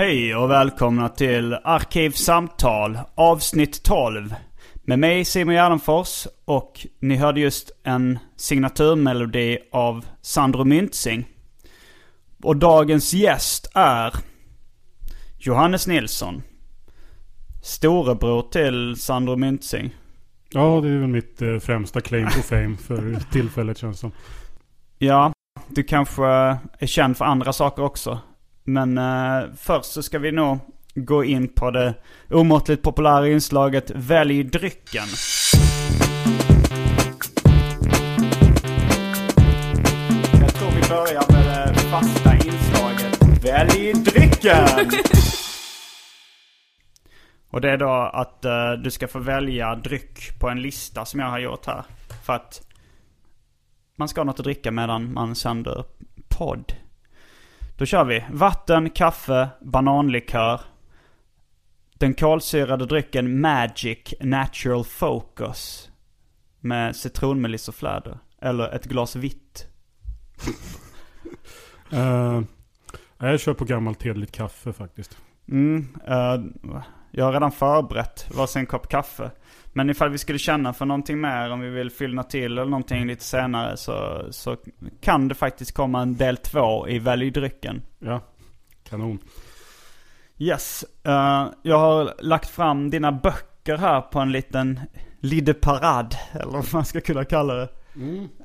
[0.00, 4.34] Hej och välkomna till Arkivsamtal avsnitt 12.
[4.74, 11.28] Med mig Simon Gärdenfors och ni hörde just en signaturmelodi av Sandro Myntzing.
[12.42, 14.14] Och dagens gäst är
[15.38, 16.42] Johannes Nilsson.
[17.62, 19.96] Storebror till Sandro Myntzing.
[20.50, 24.12] Ja, det är väl mitt eh, främsta claim to fame för tillfället känns som.
[24.98, 25.32] Ja,
[25.68, 26.26] du kanske
[26.78, 28.18] är känd för andra saker också.
[28.64, 30.58] Men eh, först så ska vi nog
[30.94, 31.94] gå in på det
[32.30, 35.08] omåttligt populära inslaget Välj drycken.
[40.40, 44.90] Jag tror vi börjar med det fasta inslaget Välj drycken!
[47.50, 51.20] Och det är då att eh, du ska få välja dryck på en lista som
[51.20, 51.84] jag har gjort här.
[52.24, 52.62] För att
[53.96, 55.84] man ska ha något att dricka medan man sänder
[56.28, 56.72] podd.
[57.80, 58.24] Då kör vi.
[58.30, 60.60] Vatten, kaffe, bananlikör.
[61.98, 65.90] Den kolsyrade drycken Magic Natural Focus.
[66.60, 68.18] Med citronmeliss och fläder.
[68.40, 69.66] Eller ett glas vitt.
[71.92, 72.42] Eh,
[73.18, 75.18] jag kör på gammalt hederligt kaffe faktiskt.
[75.48, 76.40] Mm, eh,
[77.10, 79.30] jag har redan förberett varsin kopp kaffe.
[79.72, 83.06] Men ifall vi skulle känna för någonting mer, om vi vill fylla till eller någonting
[83.06, 84.56] lite senare så, så
[85.00, 87.82] kan det faktiskt komma en del två i Välj drycken.
[87.98, 88.20] Ja,
[88.88, 89.18] kanon.
[90.38, 90.84] Yes.
[91.04, 94.80] eh, jag har lagt fram dina böcker här på en liten
[95.20, 97.68] lide parad, eller vad man ska kunna kalla det.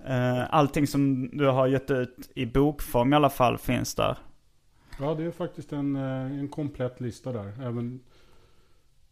[0.08, 4.18] Eh, allting som du har gett ut i bokform i alla fall finns där.
[5.00, 7.54] Ja, det är faktiskt en, eh, en komplett lista där.
[7.62, 8.00] Även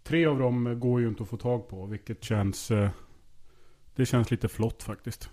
[0.03, 2.71] tre av dem går ju inte att få tag på, vilket känns...
[2.71, 2.89] eh,
[3.95, 5.29] Det känns lite flott faktiskt.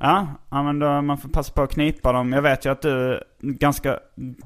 [0.00, 2.32] Ja, men då, man får passa på att knipa dem.
[2.32, 3.98] Jag vet ju att du ganska...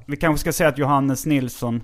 [0.06, 1.82] Vi kanske ska säga att Johannes Nilsson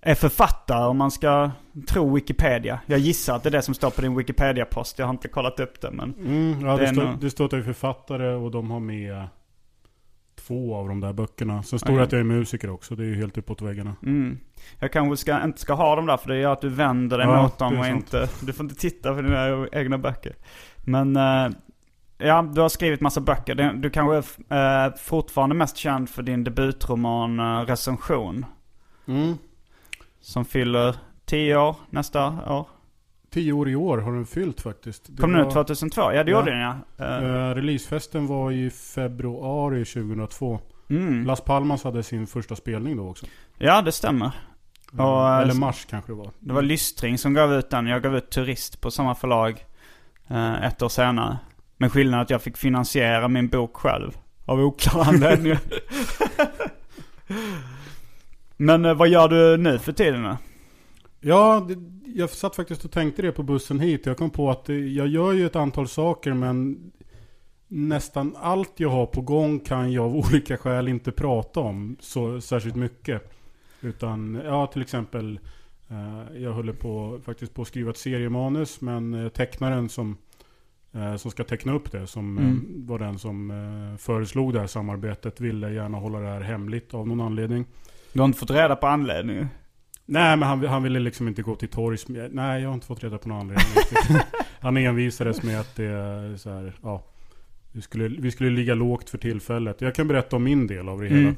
[0.00, 1.50] är författare om man ska
[1.88, 2.80] tro Wikipedia.
[2.86, 4.98] Jag gissar att det är det som står på din Wikipedia-post.
[4.98, 6.14] Jag har inte kollat upp det men...
[6.14, 8.70] Mm, ja, Det det, är står, nog- det står att jag är författare och de
[8.70, 9.26] har med
[10.46, 11.62] två av de där böckerna.
[11.62, 12.96] Sen står det att jag är musiker också.
[12.96, 13.96] Det är ju helt uppåt väggarna.
[14.02, 14.38] Mm.
[14.78, 17.26] Jag kanske ska, inte ska ha dem där för det gör att du vänder dig
[17.26, 17.96] Ja, mot dem och sant.
[17.96, 18.28] inte...
[18.40, 20.34] Du får inte titta på dina egna böcker.
[20.84, 21.16] Men...
[21.16, 21.48] eh,
[22.18, 23.54] ja, du har skrivit massa böcker.
[23.54, 28.46] Du, du kanske är eh, fortfarande mest känd för din debutroman uh, Recension.
[29.06, 29.34] Mm.
[30.20, 32.66] Som fyller 10 år nästa år.
[33.34, 35.04] Tio år i år har den fyllt faktiskt.
[35.08, 36.12] Det Kom den ut 2002?
[36.12, 36.38] Ja det Ja.
[36.38, 36.74] gjorde den ja.
[37.06, 40.60] Eh, releasefesten var i februari 2002.
[40.90, 41.24] mm.
[41.26, 43.26] Las Palmas hade sin första spelning då också.
[43.58, 44.30] Ja det stämmer.
[44.92, 46.30] Och, eh, Eller mars kanske det var.
[46.40, 47.86] Det var Lystring som gav ut den.
[47.86, 49.64] Jag gav ut Turist på samma förlag
[50.28, 51.38] eh, ett år senare.
[51.76, 54.18] Men skillnaden är att jag fick finansiera min bok själv.
[54.44, 55.58] Av oklar anledningar.
[58.56, 60.36] Men eh, vad gör du nu för tiden då?
[61.26, 61.76] Ja, det,
[62.14, 64.06] jag satt faktiskt och tänkte det på bussen hit.
[64.06, 66.78] Jag kom på att det, jag gör ju ett antal saker men
[67.68, 72.40] nästan allt jag har på gång kan jag av olika skäl inte prata om så
[72.40, 73.32] särskilt mycket.
[73.80, 75.40] Utan, ja till exempel
[75.88, 80.16] eh, jag håller på, faktiskt på att skriva ett seriemanus men eh, tecknaren som,
[80.92, 82.86] eh, som ska teckna upp det, som eh, Mm.
[82.86, 87.08] var den som eh, föreslog det här samarbetet, ville gärna hålla det här hemligt av
[87.08, 87.64] någon anledning.
[88.12, 89.48] Du har inte fått reda på anledningen?
[90.06, 92.04] Nej, men han, han ville liksom inte gå till torgs.
[92.08, 93.66] Nej, jag har inte fått reda på någon anledning.
[94.60, 97.02] han envisades med att det är så här, ja.
[97.72, 99.80] vi, skulle, vi skulle ligga lågt för tillfället.
[99.80, 101.20] Jag kan berätta om min del av det hela.
[101.20, 101.36] Mm.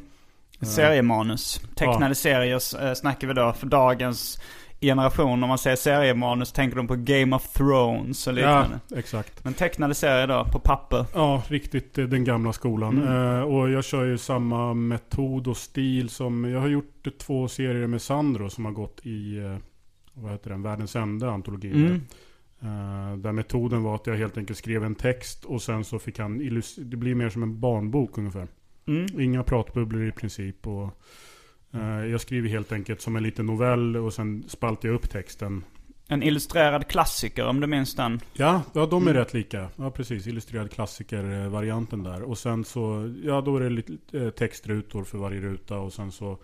[0.61, 1.61] Seriemanus.
[1.75, 4.41] Tecknade serier eh, snackar vi då för dagens
[4.81, 5.43] generation.
[5.43, 8.81] Om man säger seriemanus tänker de på Game of Thrones och liknande.
[8.89, 9.45] Ja, exakt.
[9.45, 11.07] Men tecknade serier då, på papper.
[11.15, 13.03] Ja, riktigt eh, den gamla skolan.
[13.03, 13.37] Mm.
[13.37, 16.45] Eh, och jag kör ju samma metod och stil som...
[16.45, 19.39] Jag har gjort två serier med Sandro som har gått i...
[19.39, 19.57] Eh,
[20.15, 20.63] vad heter den?
[20.63, 21.87] Världens ände antologin.
[21.87, 22.01] Mm.
[22.61, 26.19] Eh, där metoden var att jag helt enkelt skrev en text och sen så fick
[26.19, 26.41] han...
[26.41, 28.49] illus- Det blir mer som en barnbok ungefär.
[28.89, 29.21] Mm.
[29.21, 30.67] Inga pratbubblor i princip.
[30.67, 31.01] Och,
[32.11, 35.65] jag skriver helt enkelt som en liten novell och sen spaltar jag upp texten.
[36.09, 38.21] En illustrerad klassiker om du minns den.
[38.33, 39.15] Ja, ja de är Mm.
[39.23, 39.69] rätt lika.
[39.77, 40.27] Ja, precis.
[40.27, 42.23] Illustrerad klassiker-varianten där.
[42.23, 45.79] Och sen så, ja då är det lite eh, textrutor för varje ruta.
[45.79, 46.39] Och sen så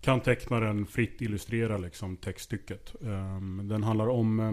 [0.00, 2.94] kan tecknaren fritt illustrera liksom textstycket.
[3.04, 4.40] Ehm, den handlar om...
[4.40, 4.52] eh,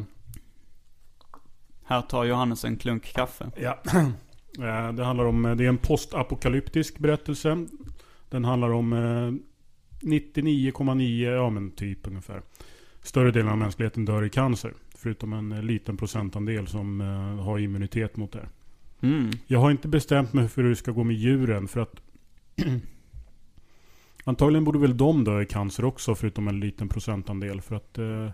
[1.83, 3.51] Här tar Johannes en klunk kaffe.
[3.57, 3.79] Ja.
[4.59, 7.65] Eh, det handlar om, det är en postapokalyptisk berättelse.
[8.29, 9.31] Den handlar om eh,
[10.01, 12.41] 99,9, ja men typ ungefär.
[13.01, 14.73] Större delen av mänskligheten dör i cancer.
[14.95, 18.49] Förutom en eh, liten procentandel som eh, har immunitet mot det.
[19.01, 19.31] Mm.
[19.47, 22.01] Jag har inte bestämt mig för hur det ska gå med djuren för att
[24.23, 28.29] Antagligen borde väl de dö i cancer också förutom en liten procentandel för att eh,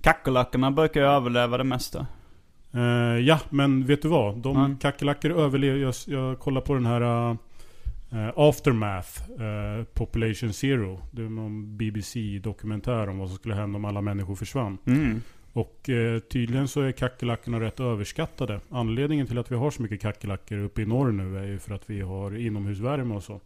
[0.00, 2.06] Kackerlackorna brukar ju överleva det mesta.
[2.72, 2.80] Eh,
[3.20, 4.38] ja, men vet du vad?
[4.38, 4.76] De Ja.
[4.80, 5.78] kackerlackor överlever...
[5.78, 7.36] Jag, jag kollar på den här
[8.12, 11.00] eh, Aftermath, eh, Population Zero.
[11.10, 14.78] Det är någon BBC-dokumentär om vad som skulle hända om alla människor försvann.
[14.86, 15.22] Mm.
[15.52, 18.60] Och eh, tydligen så är kackerlackorna rätt överskattade.
[18.70, 21.74] Anledningen till att vi har så mycket kackerlackor uppe i norr nu är ju för
[21.74, 23.40] att vi har inomhusvärme och så.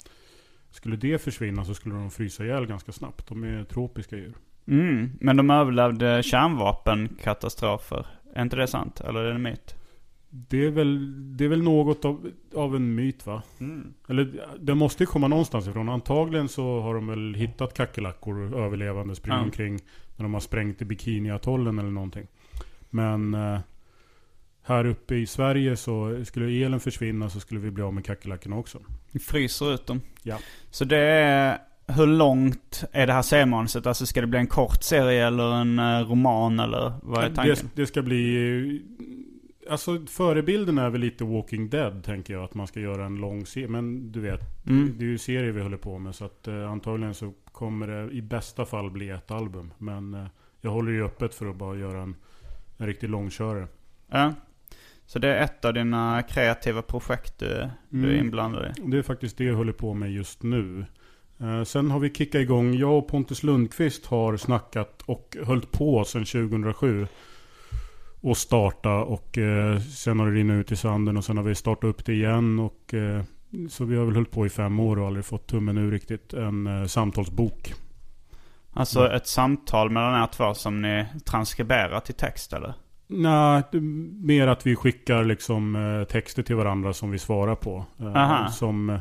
[0.71, 3.29] Skulle det försvinna så skulle de frysa ihjäl ganska snabbt.
[3.29, 4.35] De är tropiska djur.
[4.67, 5.11] Mm.
[5.21, 8.07] Men de överlevde kärnvapenkatastrofer.
[8.35, 9.01] Är inte det sant?
[9.01, 9.77] Eller är det en myt?
[10.33, 13.43] Det är väl, det är väl något av, av en myt va?
[13.61, 13.95] Mm.
[14.09, 15.89] Eller det måste ju komma någonstans ifrån.
[15.89, 19.43] Antagligen så har de väl hittat kackerlackor överlevande springa Ja.
[19.43, 19.81] omkring.
[20.17, 22.27] När de har sprängt i Bikiniatollen eller någonting.
[22.91, 23.59] Men eh,
[24.63, 28.57] här uppe i Sverige så skulle elen försvinna så skulle vi bli av med kackerlackorna
[28.57, 28.79] också.
[29.13, 30.01] Vi fryser ut dem.
[30.23, 30.39] Ja.
[30.71, 31.59] Så det är...
[31.87, 33.87] Hur långt är det här seriemanuset?
[33.87, 37.57] Alltså ska det bli en kort serie eller en eh, roman eller vad är tanken?
[37.75, 38.83] Det, det ska bli...
[39.71, 42.45] Alltså förebilden är väl lite Walking Dead tänker jag.
[42.45, 43.69] Att man ska göra en lång serie.
[43.69, 44.95] Men du vet, Mm.
[44.99, 46.15] det är ju serier vi håller på med.
[46.15, 49.73] Så att eh, antagligen så kommer det i bästa fall bli ett album.
[49.79, 50.27] Men eh,
[50.61, 52.17] jag håller ju öppet för att bara göra en,
[52.77, 53.67] en riktig långkörare.
[54.11, 54.33] Ja.
[55.07, 57.47] Så det är ett av dina kreativa projekt du,
[57.89, 58.21] du är Mm.
[58.27, 58.81] inblandad i?
[58.91, 60.85] Det är faktiskt det jag håller på med just nu.
[61.41, 62.75] Eh, sen har vi kickat igång.
[62.75, 67.07] Jag och Pontus Lundqvist har snackat och höll på sedan 2007.
[68.21, 71.55] Och starta och eh, sen har det rinnit ut i sanden och sen har vi
[71.55, 72.59] startat upp det igen.
[72.59, 73.23] Och, eh,
[73.69, 76.33] så vi har väl hållit på i fem år och aldrig fått tummen ur riktigt.
[76.33, 77.75] En eh, samtalsbok.
[78.73, 79.17] Alltså Mm.
[79.17, 82.75] ett samtal mellan er två som ni transkriberar till text eller?
[83.07, 83.63] Nej,
[84.21, 87.85] mer att vi skickar liksom eh, texter till varandra som vi svarar på.
[88.01, 88.49] Eh, Aha.
[88.49, 88.99] Som eh,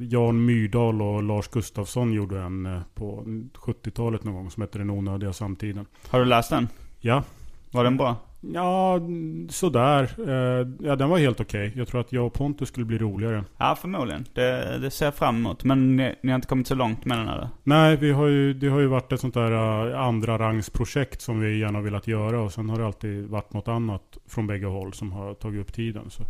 [0.00, 3.22] Jan Myrdal och Lars Gustafsson gjorde en på
[3.54, 5.86] 70-talet någon gång som heter Den onödiga samtiden.
[6.08, 6.68] Har du läst den?
[7.00, 7.22] Ja,
[7.70, 8.16] Var den bra?
[8.54, 9.00] ja
[9.48, 10.02] sådär.
[10.28, 11.72] Eh, Ja, den var helt okej.
[11.76, 13.44] Jag tror att jag och Pontus skulle bli roligare.
[13.58, 14.24] Ja, förmodligen.
[14.34, 15.64] Det, det ser jag fram emot.
[15.64, 17.48] Men ni, ni har inte kommit så långt med den eller?
[17.62, 19.52] Nej, vi har ju, det har ju varit ett sånt där
[19.92, 22.40] eh, andra rangs projekt som vi gärna velat göra.
[22.40, 25.72] Och sen har det alltid varit något annat från bägge håll som har tagit upp
[25.72, 26.10] tiden.
[26.10, 26.22] Så.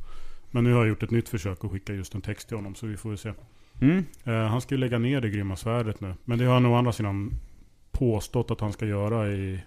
[0.50, 2.74] Men nu har jag gjort ett nytt försök att skicka just en text till honom.
[2.74, 3.32] Så vi får se.
[3.80, 4.04] Mm.
[4.24, 6.14] Eh, han ska ju lägga ner det grymma svärdet nu.
[6.24, 7.30] Men det har han å andra sidan
[7.92, 9.60] påstått att han ska göra i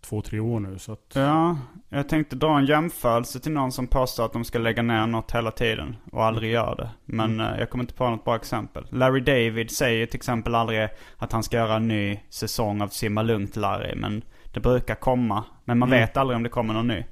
[0.00, 0.78] två, tre år nu.
[0.78, 4.58] Så att, Ja, jag tänkte dra en jämförelse till någon som påstår att de ska
[4.58, 6.90] lägga ner något hela tiden och aldrig gör det.
[7.04, 8.86] Men eh, jag kommer inte på något bra exempel.
[8.90, 13.22] Larry David säger till exempel aldrig att han ska göra en ny säsong av Simma
[13.22, 13.94] Lugnt Larry.
[13.94, 14.22] Men
[14.54, 15.44] det brukar komma.
[15.64, 16.00] Men man Mm.
[16.00, 17.04] vet aldrig om det kommer någon ny.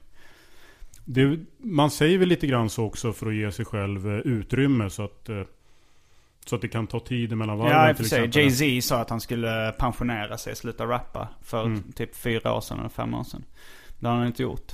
[1.04, 4.90] det, man säger väl lite grann så också för att ge sig själv eh, utrymme.
[4.90, 5.42] Så att, eh,
[6.48, 8.30] så att det kan ta tid mellan varven Ja, i och för sig.
[8.32, 11.28] Jay-Z sa att han skulle pensionera sig, sluta rappa.
[11.42, 11.92] För Mm.
[11.92, 13.44] typ fyra år sedan eller fem år sedan.
[13.98, 14.72] Det har han inte gjort.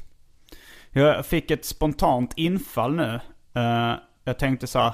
[0.90, 3.20] Jag fick ett spontant infall nu.
[3.54, 3.92] Eh,
[4.24, 4.92] jag tänkte så här,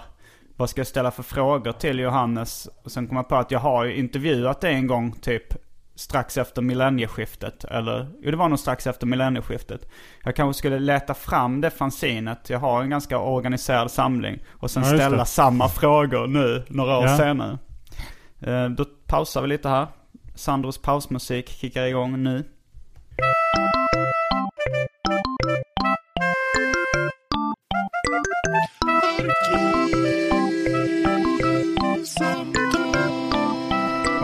[0.56, 2.68] vad ska jag ställa för frågor till Johannes?
[2.84, 5.44] Och sen kom jag på att jag har ju intervjuat det en gång typ
[5.98, 7.64] strax efter millennieskiftet.
[7.64, 9.88] Eller, jo det var nog strax efter millennieskiftet.
[10.24, 12.50] Jag kanske skulle leta fram det fanzinet.
[12.50, 14.38] Jag har en ganska organiserad samling.
[14.50, 15.24] Och sen Ja, ställa det.
[15.26, 17.16] samma frågor nu, några år Ja.
[17.16, 17.58] senare.
[18.40, 19.86] Eh, då pausar vi lite här.
[20.34, 22.44] Sandros pausmusik kickar igång nu.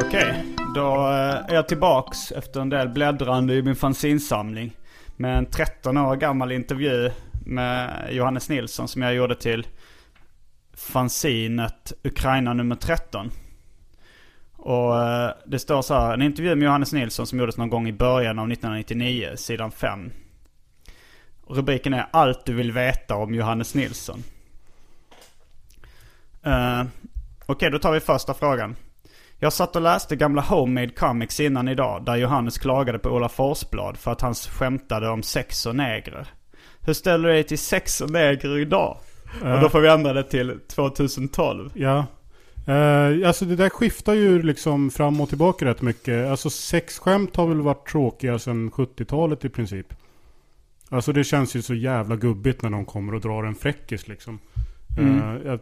[0.00, 0.34] Okej,
[0.74, 4.76] då eh, är jag tillbaks efter en del bläddrande i min fanzinsamling.
[5.16, 7.10] Med en 13 år gammal intervju
[7.46, 9.66] med Johannes Nilsson som jag gjorde till
[10.74, 13.30] fanzinet Ukraina nummer 13.
[14.56, 17.88] Och eh, det står så här, en intervju med Johannes Nilsson som gjordes någon gång
[17.88, 20.10] i början av 1999, sidan 5.
[21.48, 24.22] Rubriken är Allt du vill veta om Johannes Nilsson.
[26.46, 26.82] Uh,
[27.46, 28.76] Okej, då tar vi första frågan.
[29.38, 33.96] Jag satt och läste gamla Homemade Comics innan idag, där Johannes klagade på Ola Forsblad
[33.96, 36.28] för att han skämtade om sex och negrer.
[36.80, 38.96] Hur ställer du dig till sex och negrer idag?
[39.42, 41.70] Och då får vi ändra det till 2012.
[41.74, 42.06] Ja.
[42.66, 46.30] Eh, alltså det där skiftar ju liksom fram och tillbaka rätt mycket.
[46.30, 49.86] Alltså sexskämt har väl varit tråkiga sedan 70-talet i princip.
[50.88, 54.38] Alltså det känns ju så jävla gubbigt när någon kommer och drar en fräckis liksom.
[54.98, 55.18] Mm.
[55.36, 55.60] Eh, jag-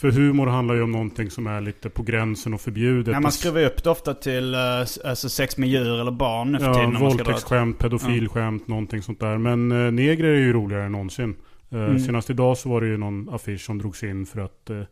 [0.00, 3.12] för humor handlar ju om någonting som är lite på gränsen och förbjudet.
[3.12, 4.60] Nej, man skruvar ju upp det ofta till eh,
[5.04, 6.98] alltså sex med djur eller barn nu för Ja, tiden.
[7.00, 9.38] våldtäktsskämt, pedofilskämt, någonting sånt där.
[9.38, 11.36] Men eh, negrer är ju roligare än någonsin.
[11.70, 11.98] Eh, Mm.
[11.98, 14.82] Senast idag så var det ju någon affisch som drogs in för att eh,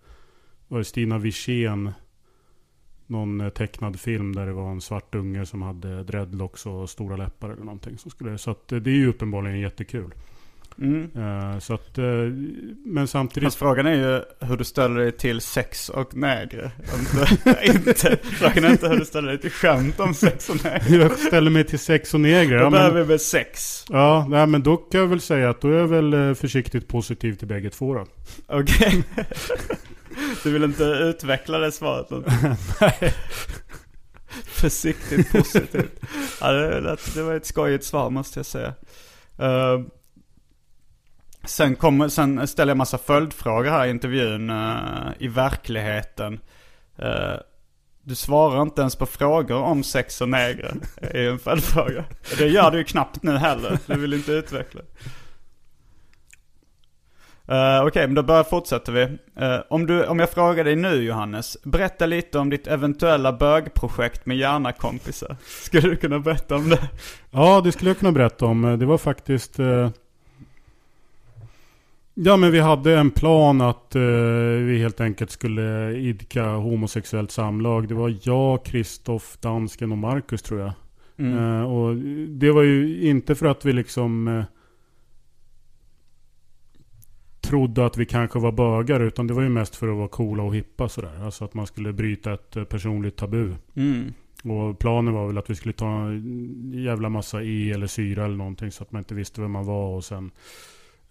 [0.68, 1.90] var det Stina Wirsén
[3.06, 7.16] någon eh, tecknad film där det var en svart unge som hade dreadlocks och stora
[7.16, 7.98] läppar eller någonting.
[7.98, 10.14] Som skulle, så att, eh, det är ju uppenbarligen jättekul.
[10.78, 11.10] Mm.
[11.16, 12.04] Eh, så att, eh,
[12.84, 13.46] men samtidigt...
[13.46, 16.70] Fast frågan är ju hur du ställer dig till sex och negrer.
[17.62, 21.00] Inte, frågan är inte hur du ställer dig till skämt om sex och negrer.
[21.00, 22.58] jag ställer mig till sex och negrer.
[22.58, 23.84] Då Ja, men, vi med sex.
[23.88, 26.88] ja, nej, men då kan jag väl säga att då är jag väl eh, försiktigt
[26.88, 28.06] positiv till bägge två då.
[28.46, 29.04] Okej.
[30.42, 32.06] Du vill inte utveckla det svaret?
[32.80, 33.14] Nej.
[34.44, 36.00] Försiktigt positivt.
[36.40, 38.74] Ja, det, det var ett skojigt svar måste jag säga.
[39.38, 39.80] Eh,
[41.46, 44.50] sen, kom, sen ställer jag massa följdfrågor här i intervjun.
[44.50, 46.40] uh, I verkligheten.
[47.02, 47.36] Uh,
[48.02, 50.74] du svarar inte ens på frågor om sex och negrer.
[51.00, 52.04] är ju en följdfråga.
[52.38, 53.78] Det gör du ju knappt nu heller.
[53.86, 54.80] Du vill inte utveckla.
[57.50, 59.04] Uh, Okej, men då börjar, fortsätter vi.
[59.44, 64.26] Uh, om, du, om jag frågar dig nu Johannes, berätta lite om ditt eventuella bögprojekt
[64.26, 65.36] med hjärnakompisar.
[65.62, 66.88] Skulle du kunna berätta om det?
[67.30, 68.78] Ja, det skulle jag kunna berätta om.
[68.78, 69.60] Det var faktiskt...
[69.60, 69.88] Uh
[72.18, 74.02] Ja, men vi hade en plan att eh,
[74.62, 77.88] vi helt enkelt skulle idka homosexuellt samlag.
[77.88, 80.72] Det var jag, Kristoff, Dansken och Marcus tror jag.
[81.16, 81.38] Mm.
[81.38, 81.96] Eh, och
[82.28, 84.44] det var ju inte för att vi liksom eh,
[87.40, 89.00] trodde att vi kanske var bögar.
[89.00, 91.24] Utan det var ju mest för att vara coola och hippa sådär.
[91.24, 93.54] Alltså att man skulle bryta ett eh, personligt tabu.
[93.74, 94.12] Mm.
[94.44, 98.36] Och planen var väl att vi skulle ta en jävla massa E eller syra eller
[98.36, 100.30] någonting så att man inte visste vem man var och sen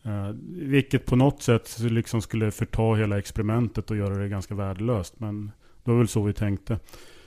[0.06, 5.20] eh, Vilket på något sätt liksom skulle förta hela experimentet och göra det ganska värdelöst.
[5.20, 5.52] Men
[5.84, 6.80] det var väl så vi tänkte.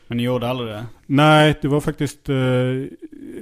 [0.08, 0.87] Men ni gjorde aldrig det?
[1.06, 2.28] Nej, det var faktiskt...
[2.28, 2.35] Eh,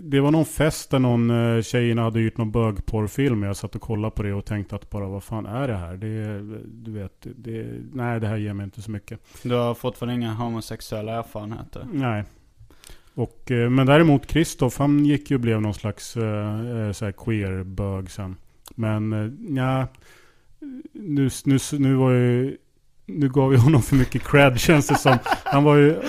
[0.03, 3.43] det var någon fest där någon eh, tjejerna hade gjort någon bögporrfilm.
[3.43, 5.97] Jag satt och kollade på det och tänkte att bara vad fan är det här?
[5.97, 9.21] Det, du vet, det, nej det här ger mig inte så mycket.
[9.43, 11.87] Du har fortfarande inga homosexuella erfarenheter?
[11.93, 12.25] Nej.
[13.15, 18.37] Och, men däremot Kristoff, han gick ju och blev någon slags eh, queer-bög sen.
[18.79, 19.87] Men eh, ja,
[20.93, 22.57] nu, nu, nu var ju...
[23.09, 25.19] Nu gav vi honom för mycket cred känns det som.
[25.45, 26.01] Han, var ju,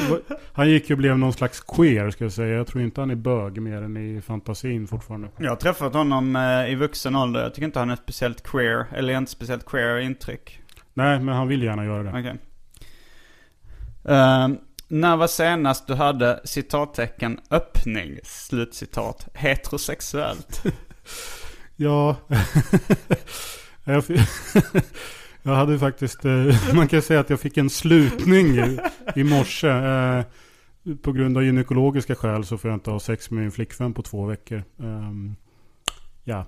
[0.53, 2.57] han gick ju och blev någon slags queer ska jag säga.
[2.57, 5.29] Jag tror inte han är bög mer än i fantasin fortfarande.
[5.37, 7.43] Jag har träffat honom eh, i vuxen ålder.
[7.43, 8.85] Jag tycker inte han är speciellt queer.
[8.95, 10.59] Eller inte speciellt queer intryck.
[10.93, 12.09] Nej, men han vill gärna göra det.
[12.09, 12.35] Okej.
[14.07, 14.57] Ehm,
[14.87, 20.63] när var senast du hade citattecken öppning, slutcitat, heterosexuellt?
[21.77, 22.15] Ja,
[25.43, 28.79] jag, hade faktiskt, eh, man kan säga att jag fick en slutning i,
[29.15, 29.67] i morse.
[29.69, 30.23] Eh,
[31.01, 34.01] På grund av gynekologiska skäl så får jag inte ha sex med min flickvän på
[34.01, 34.63] två veckor.
[34.79, 35.35] Ehm,
[36.23, 36.45] Ja.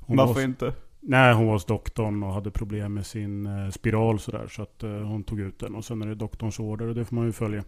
[0.00, 0.72] Hon Varför var, inte?
[1.00, 4.48] Nej, hon var hos doktorn och hade problem med sin eh, spiral sådär.
[4.50, 7.16] Så att hon tog ut den och sen är det doktorns order och det får
[7.16, 7.64] man ju följa.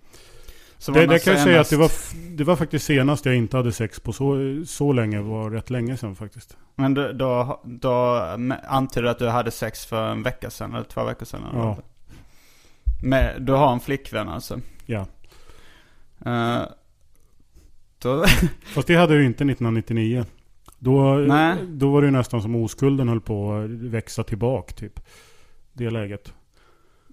[0.83, 1.91] Så Det, det kan jag säga att det var,
[2.37, 4.37] det var faktiskt senast jag inte hade sex på så,
[4.67, 5.21] så länge.
[5.21, 6.57] var rätt länge sedan faktiskt.
[6.75, 8.15] Men då, då, då
[8.69, 11.41] antyder du att du hade sex för en vecka sedan eller två veckor sedan?
[11.51, 11.79] eller Ja.
[13.05, 14.61] Men du har en flickvän alltså?
[14.87, 15.07] Ja.
[16.27, 16.63] Eh,
[17.99, 18.25] då,
[18.75, 20.25] Fast det hade ju inte 1999.
[20.79, 21.57] Då, Nej.
[21.69, 25.01] då var det nästan som oskulden höll på att växa tillbaka typ.
[25.73, 26.33] Det läget.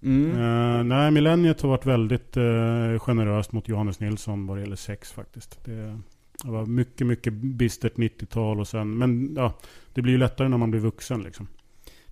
[0.03, 0.31] Mm.
[0.31, 5.11] Eh, nej, Millenniet har varit väldigt uh, generöst mot Johannes Nilsson vad det gäller sex
[5.11, 5.65] faktiskt.
[5.65, 5.99] Det,
[6.43, 9.53] det var mycket, mycket bistert 90-tal och sen, men ja,
[9.93, 11.47] det blir ju lättare när man blir vuxen liksom.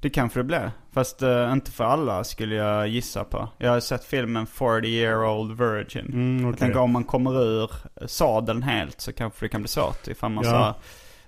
[0.02, 0.72] Det kanske det blir.
[0.92, 3.50] Fast uh, inte för alla skulle jag gissa på.
[3.58, 6.06] Jag har sett filmen 40 year old virgin.
[6.06, 6.60] Mm, Jag okej.
[6.60, 7.72] tänker om man kommer ur
[8.08, 10.08] sadeln helt så kanske det kan bli svårt.
[10.08, 10.76] Ifall man Ja.
[10.76, 10.82] så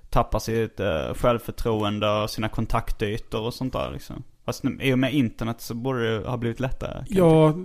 [0.10, 4.24] tappar sitt uh, självförtroende och sina kontaktytor och sånt där liksom.
[4.50, 7.06] Fast i och med internet så borde det ha blivit lättare.
[7.08, 7.56] Ja,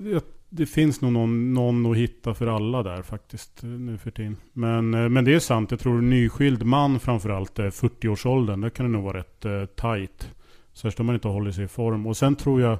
[0.48, 4.36] det finns nog någon, någon att hitta för alla där faktiskt eh, nu för tiden.
[4.52, 8.86] Men, eh, men det är sant, jag tror nyskild man framförallt, eh, 40-årsåldern, det kan
[8.86, 10.30] det nog vara rätt eh, tight.
[10.72, 12.06] Särskilt om man inte håller sig i form.
[12.06, 12.78] Och sen tror jag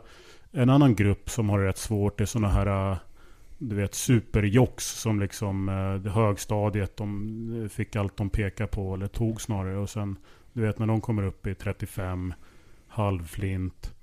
[0.53, 2.97] en annan grupp som har det rätt svårt är sådana här eh,
[3.59, 9.41] du vet superjocks som liksom eh, högstadiet, de fick allt de pekar på, eller tog
[9.41, 9.77] snarare.
[9.77, 10.17] Och sen,
[10.53, 12.35] du vet när de kommer upp i 35,
[12.89, 13.94] halvflint.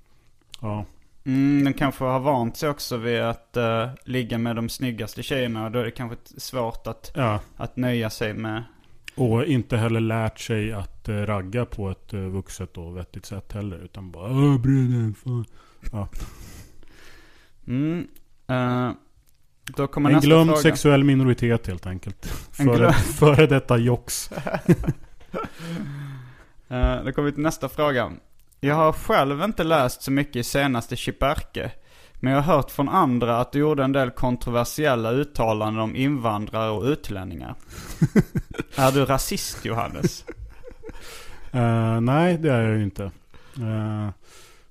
[0.62, 0.84] Ja,
[1.24, 5.64] Mm, den kanske har vant sig också vid att eh, ligga med de snyggaste tjejerna.
[5.64, 7.40] Och då är det kanske svårt att, ja.
[7.56, 8.64] att nöja sig med...
[9.14, 13.52] Och inte heller lärt sig att eh, ragga på ett eh, vuxet och vettigt sätt
[13.52, 13.84] heller.
[13.84, 15.44] Utan bara Åh bruden, fan.
[15.92, 16.08] Ja.
[17.66, 18.08] Mm,
[18.46, 18.90] eh,
[19.76, 20.62] då kommer En nästa glömd fråga.
[20.62, 22.48] sexuell minoritet helt enkelt.
[22.58, 24.30] En Före, före detta jox.
[26.68, 28.12] Eh, då kommer vi till nästa fråga.
[28.64, 31.70] Jag har själv inte läst så mycket i senaste Chiperke.
[32.14, 36.70] Men jag har hört från andra att du gjorde en del kontroversiella uttalanden om invandrare
[36.70, 37.54] och utlänningar.
[38.76, 40.24] är du rasist Johannes?
[41.52, 43.04] Eh, nej, det är jag ju inte.
[43.56, 44.08] Eh,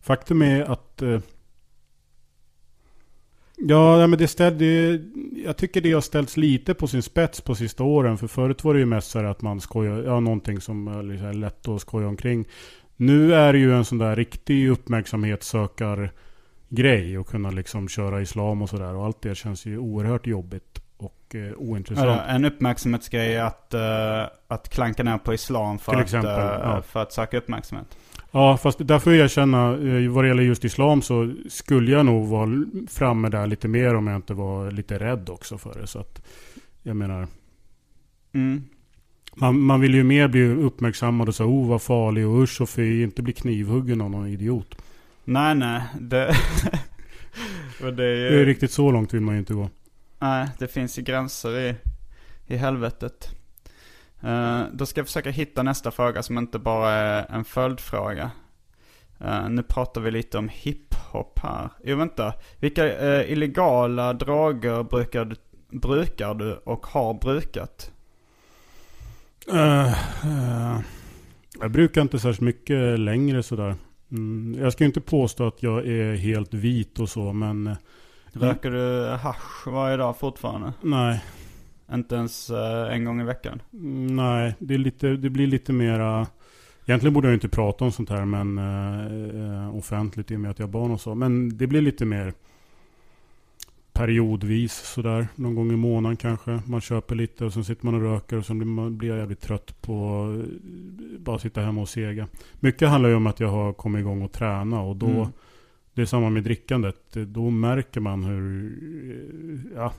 [0.02, 1.02] faktum är att...
[1.02, 1.20] eh,
[3.58, 4.66] ja, men det ställde,
[5.46, 8.18] Jag tycker det har ställts lite på sin spets på sista åren.
[8.18, 10.04] För förut var det ju mest så att man skojar...
[10.04, 12.46] Ja, någonting som är lätt att skoja omkring.
[13.02, 17.18] Nu är det ju en sån där riktig uppmärksamhetssökar-grej.
[17.18, 18.96] Att kunna liksom köra islam och sådär.
[18.96, 22.10] Och allt det känns ju oerhört jobbigt och eh, ointressant.
[22.10, 26.32] Alltså, en uppmärksamhetsgrej är att, eh, att klanka ner på islam för, Till att, exempel,
[26.32, 26.82] eh, ja.
[26.82, 27.98] för att söka uppmärksamhet.
[28.32, 32.06] Ja, fast där får jag känna, eh, vad det gäller just islam så skulle jag
[32.06, 35.88] nog vara framme där lite mer om jag inte var lite rädd också för det.
[35.88, 36.22] Så att,
[36.84, 37.28] jag menar,
[38.34, 38.64] Mm.
[39.36, 42.70] Man, man vill ju mer bli uppmärksammad och säga oh vad farlig och usch och
[42.70, 44.76] fy, inte bli knivhuggen av någon idiot.
[45.24, 45.82] Nej, nej.
[46.00, 46.36] Det,
[47.80, 48.30] det är ju...
[48.30, 49.70] Det är riktigt så långt vill man ju inte gå.
[50.20, 51.76] Nej, det finns ju gränser i,
[52.48, 53.30] i helvetet.
[54.22, 58.32] Eh, då ska jag försöka hitta nästa fråga som inte bara är en följdfråga.
[59.20, 61.70] Eh, nu pratar vi lite om hiphop här.
[61.84, 62.34] Jo, vänta.
[62.60, 65.36] Vilka eh, illegala droger brukar du,
[65.70, 67.91] brukar du och har brukat?
[69.54, 70.80] Eh,
[71.60, 73.76] jag brukar inte särskilt mycket längre sådär.
[74.12, 77.76] Mm, jag ska ju inte påstå att jag är helt vit och så, men eh,
[78.34, 80.74] Röker du hasch varje dag fortfarande?
[80.82, 81.24] nej.
[81.94, 82.50] Inte ens
[82.92, 83.62] en gång i veckan?
[83.74, 86.28] Mm, Nej, det, lite, det blir lite mera...
[86.86, 90.60] Egentligen borde jag inte prata om sånt här men eh, offentligt i och med att
[90.60, 91.16] jag har barn och så.
[91.16, 92.34] Men det blir lite mer
[93.94, 95.28] periodvis sådär.
[95.36, 96.62] Någon gång i månaden kanske.
[96.66, 99.18] Man köper lite och sen sitter man och röker och sen blir, man, blir jag
[99.18, 102.28] jävligt trött på eh, bara sitta hemma och sega.
[102.60, 105.28] Mycket handlar ju om att jag har kommit igång och träna och då Mm.
[105.94, 107.12] Det är samma med drickandet.
[107.14, 108.66] Då märker man hur...
[109.14, 109.94] eh, Ja.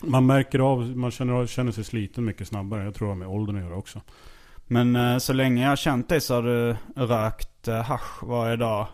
[0.00, 2.84] Man märker av, man känner, känner sig sliten mycket snabbare.
[2.84, 4.00] Jag tror det har med åldern att göra också.
[4.66, 8.86] Men eh, så länge jag har känt dig så har du rökt hasch varje dag.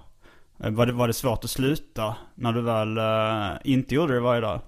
[0.61, 4.20] Eh, Var det, var det svårt att sluta när du väl eh, inte gjorde det
[4.20, 4.61] varje dag?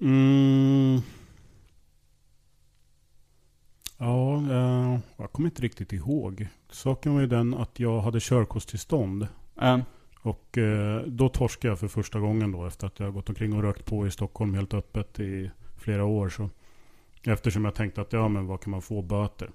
[0.00, 1.00] Mm.
[3.98, 6.46] Ja, eh, jag kommer inte riktigt ihåg.
[6.70, 9.28] Saken var ju den att jag hade körkortstillstånd.
[9.60, 9.78] Eh,
[10.22, 13.62] Och eh, då torskade jag för första gången då efter att jag gått omkring och
[13.62, 16.28] rökt på i Stockholm helt öppet i flera år.
[16.28, 16.50] Så.
[17.22, 19.50] Eftersom jag tänkte att ja men vad kan man få böter?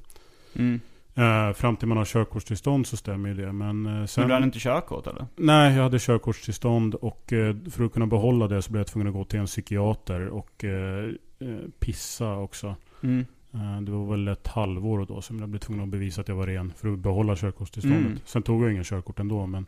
[0.56, 0.80] mm.
[1.16, 3.52] Eh, fram till man har körkortstillstånd så stämmer ju det.
[3.52, 4.28] Men eh, Men sen...
[4.28, 5.26] du hade inte körkort eller?
[5.36, 9.08] Nej, jag hade körkortstillstånd och eh, för att kunna behålla det så blev jag tvungen
[9.08, 11.06] att gå till en psykiater och eh,
[11.40, 11.48] eh,
[11.80, 12.76] pissa också.
[13.04, 13.26] Mm.
[13.54, 16.36] Eh, Det var väl ett halvår då som jag blev tvungen att bevisa att jag
[16.36, 18.06] var ren för att behålla körkortstillståndet.
[18.06, 18.20] Mm.
[18.26, 19.66] Sen tog jag ingen körkort ändå men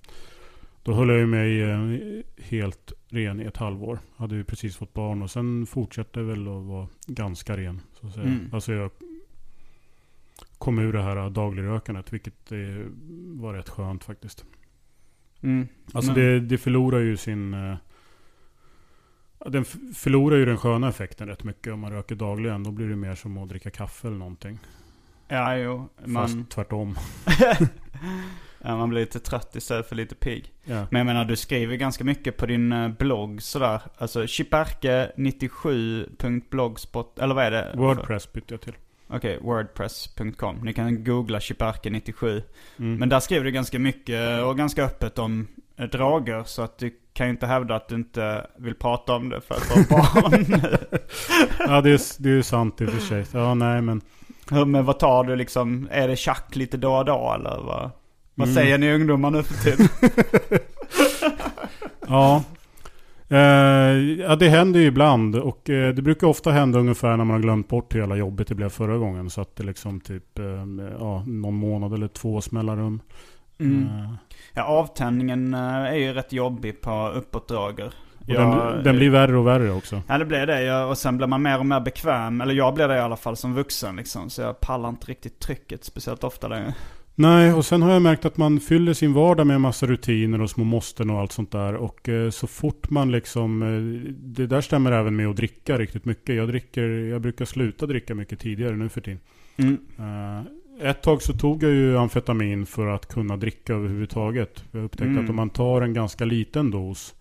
[0.84, 4.00] då höll jag mig helt ren i ett halvår.
[4.16, 7.82] Hade ju precis fått barn och sen fortsatte jag väl att vara ganska ren.
[8.02, 8.26] Så att säga.
[8.26, 8.50] Mm.
[8.54, 8.92] Alltså jag
[10.64, 12.58] kom ur det här dagligrökandet vilket eh,
[13.42, 14.46] var rätt skönt faktiskt.
[15.42, 15.68] Mm.
[15.94, 17.54] Alltså det, det förlorar ju sin...
[17.54, 17.76] eh,
[19.46, 22.64] Den förlorar ju den sköna effekten rätt mycket om man röker dagligen.
[22.64, 24.60] Då blir det mer som att dricka kaffe eller någonting.
[25.28, 25.90] Ja, jo.
[26.06, 26.96] Man, Fast tvärtom.
[28.62, 30.54] ja, man blir lite trött istället för lite pigg.
[30.64, 30.88] Ja.
[30.92, 33.82] Men jag menar, du skriver ganska mycket på din eh, blogg sådär.
[33.98, 37.72] Alltså, chiparke97.blogspot, eller vad är det?
[37.76, 38.74] Wordpress bytte jag till.
[39.16, 40.56] Okej, wordpress.com.
[40.64, 42.42] Ni kan googla Chiparke97.
[42.80, 42.96] Mm.
[43.00, 45.48] Men där skriver du ganska mycket och ganska öppet om
[45.78, 46.44] eh, droger.
[46.46, 49.56] Så att du kan ju inte hävda att du inte vill prata om det för
[49.56, 50.62] att har barn.
[51.60, 53.26] Ja, det är, det är ju sant i och för sig.
[53.32, 54.02] Ja, nej men.
[54.50, 55.88] Men vad tar du liksom?
[55.92, 57.90] Är det tjack lite då och då eller vad?
[58.36, 58.56] Vad Mm.
[58.56, 59.88] säger ni ungdomar nu för tiden?
[62.08, 62.44] Ja.
[63.28, 63.38] Eh,
[64.20, 65.36] ja, det händer ju ibland.
[65.36, 68.56] Och eh, det brukar ofta hända ungefär när man har glömt bort hela jobbet det
[68.56, 69.30] blev förra gången.
[69.30, 70.46] Så att det liksom typ, eh,
[71.00, 73.02] ja, någon månad eller två mellanrum.
[73.60, 73.84] Mm.
[73.84, 74.14] Eh,
[74.54, 77.94] Ja, avtändningen eh, är ju rätt jobbig på uppåtdrager.
[78.20, 80.02] och den, den blir värre och värre också.
[80.08, 82.42] Ja det blir det och sen blir man mer och mer bekväm.
[82.42, 84.30] Eller jag blir det i alla fall som vuxen liksom.
[84.30, 86.74] Så jag pallar inte riktigt trycket speciellt ofta längre.
[87.16, 90.42] Nej, och sen har jag märkt att man fyller sin vardag med en massa rutiner
[90.42, 91.76] och små måsten och allt sånt där.
[91.76, 96.06] Och eh, så fort man liksom, eh, det där stämmer även med att dricka riktigt
[96.06, 96.36] mycket.
[96.36, 99.20] Jag dricker, jag brukar sluta dricka mycket tidigare nu för tiden.
[99.58, 99.78] Mm.
[100.00, 104.64] Eh, ett tag så tog jag ju amfetamin för att kunna dricka överhuvudtaget.
[104.72, 105.24] Jag upptäckte Mm.
[105.24, 107.16] att om man tar en ganska liten dos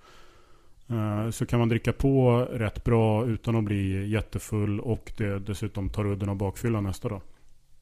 [1.31, 6.07] så kan man dricka på rätt bra utan att bli jättefull och det dessutom tar
[6.07, 7.21] udden av bakfyllan nästa dag.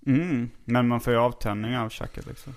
[0.07, 0.51] Mm.
[0.65, 2.55] Men man får ju avtändning av tjacket liksom.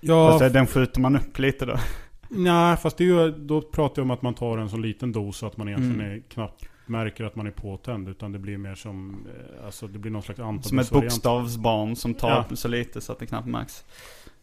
[0.00, 1.76] Ja, Fast den skjuter man upp lite då.
[2.28, 5.12] Nej, fast det är ju, då pratar jag om att man tar en så liten
[5.12, 6.12] dos att man egentligen Mm.
[6.16, 8.08] är, knappt märker att man är påtänd.
[8.08, 9.26] Utan det blir mer som,
[9.58, 12.56] eh, alltså det blir någon slags Som ett bokstavsbarn som tar Ja.
[12.56, 13.84] så lite så att det knappt märks.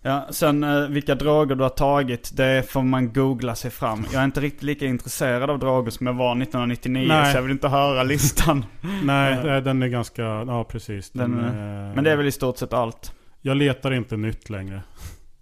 [0.03, 4.05] Ja, sen eh, vilka droger du har tagit, det får man googla sig fram.
[4.13, 7.31] Jag är inte riktigt lika intresserad av droger som jag var 1999, Nej.
[7.31, 8.65] så jag vill inte höra listan.
[9.03, 11.09] Nej, den är ganska, ja precis.
[11.11, 13.13] Den, eh, Men det är väl i stort sett allt.
[13.41, 14.81] Jag letar inte nytt längre.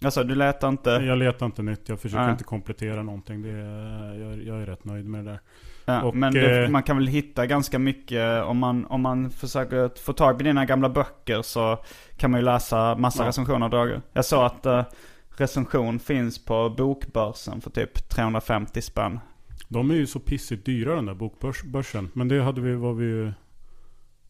[0.03, 0.89] Alltså, du letar inte?
[0.89, 2.31] Jag letar inte nytt, jag försöker Nej.
[2.31, 3.41] inte komplettera någonting.
[3.41, 5.39] Det är, jag, jag är rätt nöjd med det där.
[5.93, 9.30] Ja, Och, men det, eh, man kan väl hitta ganska mycket om man, om man
[9.30, 11.78] försöker få tag på dina gamla böcker så
[12.17, 13.28] kan man ju läsa massa Ja.
[13.28, 14.02] recensioner av droger.
[14.13, 14.84] Jag såg att uh,
[15.38, 19.19] recension finns på bokbörsen för typ 350 spänn.
[19.67, 22.12] De är ju så pissigt dyra den där bokbörsen.
[22.13, 23.34] Men det hade vi, var vi ju,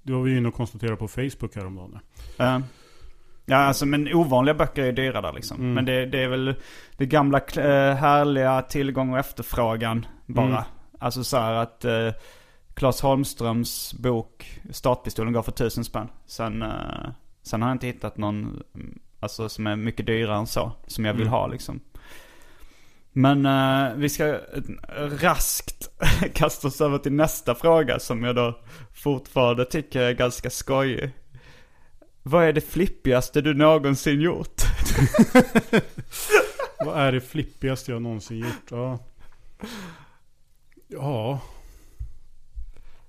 [0.04, 2.00] det var vi inne och konstaterade på Facebook häromdagen.
[2.39, 2.60] Eh,
[3.45, 5.58] ja, alltså men ovanliga böcker är ju dyra där liksom.
[5.58, 5.74] Mm.
[5.74, 6.56] Men det, det är väl
[6.98, 7.63] det gamla uh,
[7.95, 10.45] härliga tillgång och efterfrågan bara.
[10.45, 10.63] Mm.
[10.99, 12.12] Alltså så här att uh,
[12.73, 16.07] Claes Holmströms bok Startpistolen går för tusen spänn.
[16.25, 17.09] Sen, eh,
[17.41, 20.71] sen har jag inte hittat någon mm, alltså, som är mycket dyrare än så.
[20.88, 21.33] Som jag vill Mm.
[21.33, 21.79] ha liksom.
[23.12, 24.39] Men eh, vi ska eh,
[25.21, 25.89] raskt
[26.33, 28.59] kasta oss över till nästa fråga som jag då
[28.93, 31.12] fortfarande tycker är ganska skojig.
[32.23, 34.62] Vad är det flippigaste du någonsin gjort?
[36.85, 38.71] Vad är det flippigaste jag någonsin gjort?
[38.71, 38.99] Ja.
[40.91, 41.39] Ja.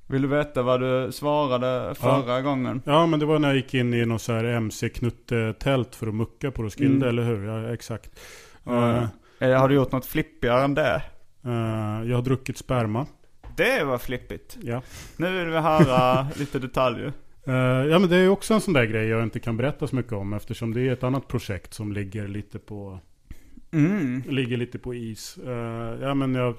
[0.06, 2.82] Vill du veta vad du svarade förra gången?
[2.84, 6.14] Ja men det var när jag gick in i något så här MC-knutte-tält för att
[6.14, 7.08] mucka på Roskilde, Mm.
[7.08, 7.44] eller hur?
[7.46, 8.10] Ja, exakt.
[8.64, 9.08] Ja.
[9.40, 11.02] Eh, Har du gjort något flippigare än det?
[11.44, 13.06] Eh, jag har druckit sperma.
[13.56, 14.58] Det var flippigt.
[14.62, 14.82] Ja.
[15.16, 17.12] Nu vill vi höra lite detaljer.
[17.90, 20.12] Ja men det är också en sån där grej jag inte kan berätta så mycket
[20.12, 22.98] om eftersom det är ett annat projekt som ligger lite på,
[23.72, 24.22] Mm.
[24.28, 25.38] ligger lite på is.
[26.00, 26.54] Ja men jag,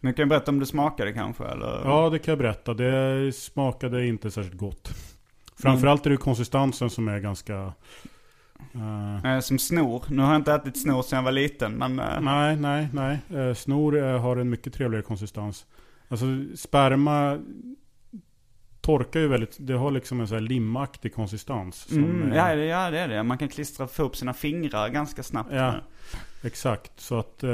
[0.00, 1.80] Men kan du berätta om det smakade kanske eller?
[1.84, 2.74] ja det kan jag berätta.
[2.74, 4.90] Det smakade inte särskilt gott.
[5.58, 7.72] Framförallt är det konsistensen som är ganska...
[9.24, 10.04] Eh, Som snor.
[10.08, 11.98] Nu har jag inte ätit snor sedan jag var liten men...
[11.98, 13.54] eh, Nej, nej, nej.
[13.54, 15.66] Snor har en mycket trevligare konsistens.
[16.08, 17.38] Alltså sperma
[18.80, 21.88] torkar ju väldigt, det har liksom en sån här limaktig konsistens.
[21.92, 23.22] Mm, eh, ja, det- ja det är det.
[23.22, 25.52] Man kan klistra få upp sina fingrar ganska snabbt.
[25.52, 25.74] Ja.
[26.44, 27.44] Exakt, så att...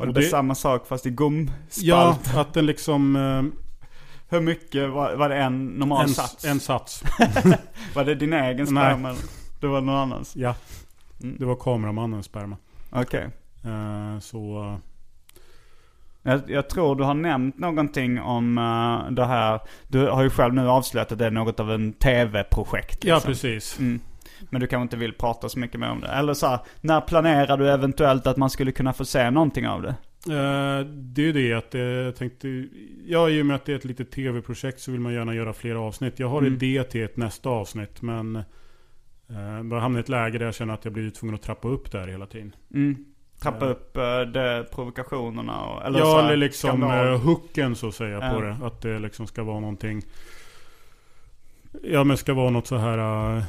[0.00, 1.78] Och det det- samma sak fast i gomspalt.
[1.82, 3.16] ja, att den liksom...
[3.16, 3.42] eh,
[4.28, 6.44] Hur mycket var, var det en normal en, sats?
[6.44, 7.02] en sats.
[7.94, 8.66] Var det din egen Nej.
[8.66, 9.08] sperma?
[9.08, 9.22] eller?
[9.60, 10.36] Det var någon annans?
[10.36, 10.54] Ja,
[11.22, 11.36] Mm.
[11.38, 12.56] det var kameramannens sperma.
[12.90, 13.28] Okej.
[13.64, 14.62] Eh, så...
[14.62, 14.76] eh,
[16.32, 19.60] Jag, jag tror du har nämnt någonting om eh, det här.
[19.88, 23.04] Du har ju själv nu avslöjat att det är något av en tv-projekt.
[23.04, 23.28] ja, liksom.
[23.32, 23.78] precis.
[23.78, 24.00] Mm.
[24.50, 26.08] Men du kanske inte vill prata så mycket mer om det.
[26.08, 29.82] Eller så här, när planerar du eventuellt att man skulle kunna få se någonting av
[29.82, 29.94] det?
[30.26, 32.66] Eh, det är det att eh, jag tänkte...
[33.06, 35.52] Ja, i och med att det är ett litet tv-projekt så vill man gärna göra
[35.52, 36.18] fler avsnitt.
[36.18, 36.54] Jag har Mm.
[36.54, 38.36] idé till ett nästa avsnitt men...
[39.30, 41.68] Uh, jag hamnat i ett läge där jag känner att jag blir tvungen att trappa
[41.68, 42.54] upp där hela tiden.
[42.74, 43.04] Mm.
[43.42, 47.06] Trappa upp uh, det, provokationerna och, eller ja, så här, eller liksom skandal.
[47.06, 48.56] uh, hooken så att säga på det.
[48.62, 50.02] Att det liksom ska vara någonting...
[51.82, 53.42] Ja men ska vara något så här...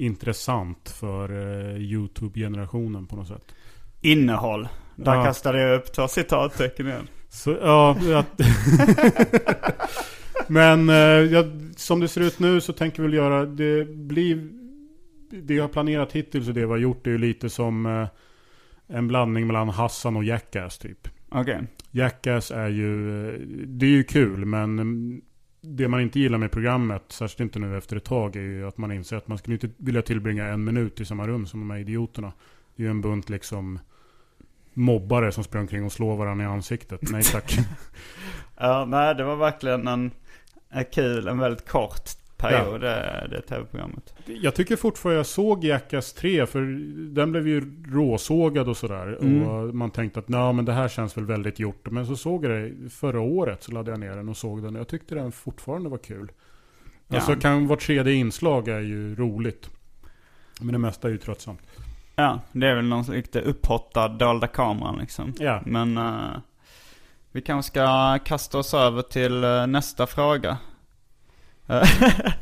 [0.00, 3.54] intressant för eh, YouTube-generationen på något sätt.
[4.00, 4.68] Innehåll.
[4.96, 5.24] Där Ja.
[5.24, 7.08] kastade jag upp två citattecken igen.
[7.28, 8.40] Så, ja, att,
[10.46, 11.44] Men eh, ja,
[11.76, 14.48] som det ser ut nu så tänker vi väl göra, det blir,
[15.30, 18.08] det jag har planerat hittills och det vi har gjort är ju lite som eh,
[18.96, 21.08] en blandning mellan Hassan och Jackass typ.
[21.28, 21.62] Okej.
[21.90, 22.92] Jackass är ju,
[23.66, 25.20] det är ju kul men
[25.60, 28.78] det man inte gillar med programmet, särskilt inte nu efter ett tag, är ju att
[28.78, 31.70] man inser att man skulle inte vilja tillbringa en minut i samma rum som de
[31.70, 32.32] här idioterna.
[32.76, 33.78] Det är ju en bunt liksom
[34.74, 37.10] mobbare som springer omkring och slår varandra i ansiktet.
[37.10, 37.58] Nej tack.
[38.62, 40.10] Ja, nej det var verkligen en,
[40.68, 42.10] en kul, en väldigt kort
[42.40, 44.14] period det, det tv-programmet.
[44.26, 46.60] Jag tycker fortfarande jag såg Jackass 3 för
[47.14, 49.18] den blev ju råsågad och sådär.
[49.20, 49.48] Mm.
[49.48, 51.90] Och man tänkte att nej men det här känns väl väldigt gjort.
[51.90, 54.74] Men så såg jag det förra året så laddade jag ner den och såg den.
[54.74, 56.32] Jag tyckte den fortfarande var kul.
[57.08, 57.16] Ja.
[57.16, 59.70] Alltså kan vart tredje inslag är ju roligt.
[60.60, 61.60] Men det mesta är ju tröttsamt.
[62.16, 65.34] Ja, det är väl någon riktigt upphottad dolda kameran liksom.
[65.38, 65.62] Ja.
[65.66, 66.38] Men eh,
[67.32, 70.58] vi kanske ska kasta oss över till eh, nästa fråga.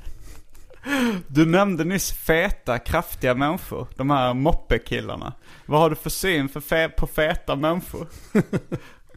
[1.26, 3.86] Du nämnde nyss feta, kraftiga människor.
[3.96, 5.32] De här moppekillarna.
[5.66, 8.06] Vad har du för syn för fe- på feta människor?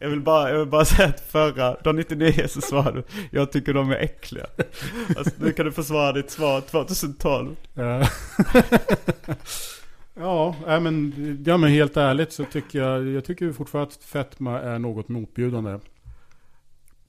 [0.00, 3.52] Jag vill, bara, jag vill bara säga att förra, dag 99 så svarade du, jag
[3.52, 4.46] tycker de är äckliga.
[5.16, 7.56] Alltså, nu kan du försvara ditt svar 2012.
[7.74, 8.06] Ja.
[10.66, 11.12] ja, men,
[11.46, 15.70] ja, men helt ärligt så tycker jag, jag tycker fortfarande att fetma är något motbjudande.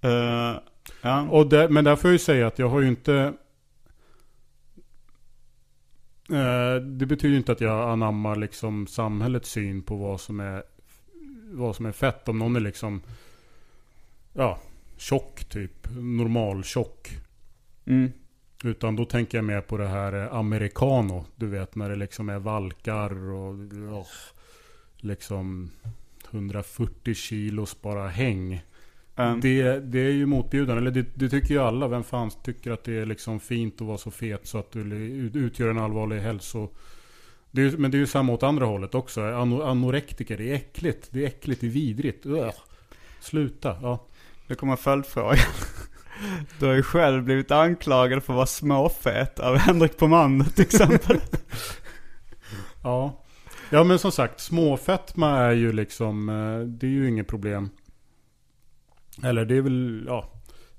[0.01, 0.55] Eh,
[1.01, 1.29] ja.
[1.29, 3.33] Och det, men där får jag ju säga att jag har ju inte...
[6.29, 10.63] Eh, det betyder inte att jag anammar liksom samhällets syn på vad som är
[11.53, 12.29] vad som är fett.
[12.29, 13.01] Om någon är liksom
[14.33, 14.59] ja,
[14.97, 15.87] tjock typ.
[15.95, 17.09] Normal tjock.
[17.85, 18.11] Mm.
[18.63, 21.25] Utan då tänker jag mer på det här eh, americano.
[21.35, 23.55] Du vet när det liksom är valkar och
[23.89, 24.05] ja,
[24.97, 25.71] liksom
[26.31, 28.63] 140 kilos bara häng.
[29.15, 31.87] Um, Det, det är ju motbjudande, eller det, det tycker ju alla.
[31.87, 34.79] Vem fan tycker att det är liksom fint att vara så fet så att du
[34.95, 36.69] ut- utgör en allvarlig hälso...
[37.51, 39.21] Det är, men det är ju samma åt andra hållet också.
[39.21, 41.07] Ano, anorektiker, det är äckligt.
[41.11, 42.25] Det är äckligt, det är vidrigt.
[42.25, 42.51] Ugh.
[43.19, 43.77] Sluta.
[43.81, 44.05] Ja.
[44.47, 45.37] Det kommer följdfrågan.
[46.59, 50.63] Du har ju själv blivit anklagad för att vara småfet av Henrik på Mandet till
[50.63, 51.19] exempel.
[52.83, 53.23] ja.
[53.69, 57.69] Ja men som sagt, småfetma är ju liksom, eh, det är ju inget problem.
[59.21, 60.29] Eller det är väl, ja.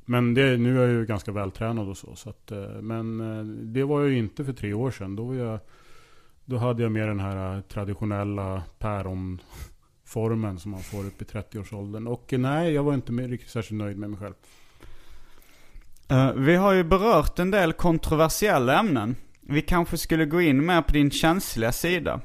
[0.04, 2.16] Men det, nu är jag ju ganska vältränad och så.
[2.16, 5.16] så att, eh, men eh, det var jag ju inte för tre år sedan.
[5.16, 5.58] Då, var jag,
[6.44, 12.06] då hade jag mer den här eh, traditionella päronformen som man får upp i 30-årsåldern.
[12.06, 14.34] Och nej, jag var inte riktigt särskilt nöjd med mig själv.
[16.36, 19.16] Vi har ju berört en del kontroversiella ämnen.
[19.40, 22.20] Vi kanske skulle gå in mer på din känsliga sida.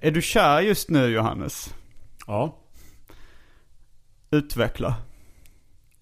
[0.00, 1.74] Är du kär just nu Johannes?
[2.26, 2.58] Ja.
[4.30, 5.05] Utveckla.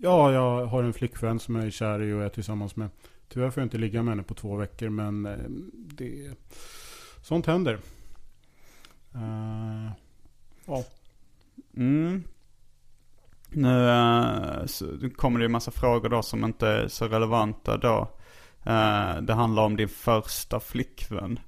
[0.05, 2.91] Ja, jag har en flickvän som jag är kär i och är tillsammans med.
[3.29, 5.39] Tyvärr får jag inte ligga med henne på två veckor, men eh,
[5.75, 6.35] det...
[7.23, 7.79] Sånt händer.
[9.15, 9.91] Uh,
[10.67, 10.85] ja.
[11.77, 12.25] Mm.
[13.49, 14.87] Nu eh, så
[15.17, 18.09] kommer det ju massa frågor då som inte är så relevanta då.
[19.23, 21.39] Det handlar om din första flickvän.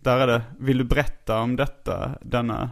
[0.00, 2.70] Där är det, vill du berätta om detta, denna,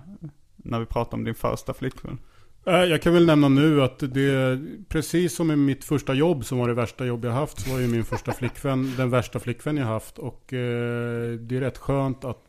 [0.57, 2.19] när vi pratar om din första flickvän?
[2.67, 6.59] Eh, Jag kan väl nämna nu att det, precis som i mitt första jobb som
[6.59, 9.77] var det värsta jobb jag haft, så var ju min första flickvän den värsta flickvän
[9.77, 10.19] jag haft.
[10.19, 12.45] Och eh, det är rätt skönt att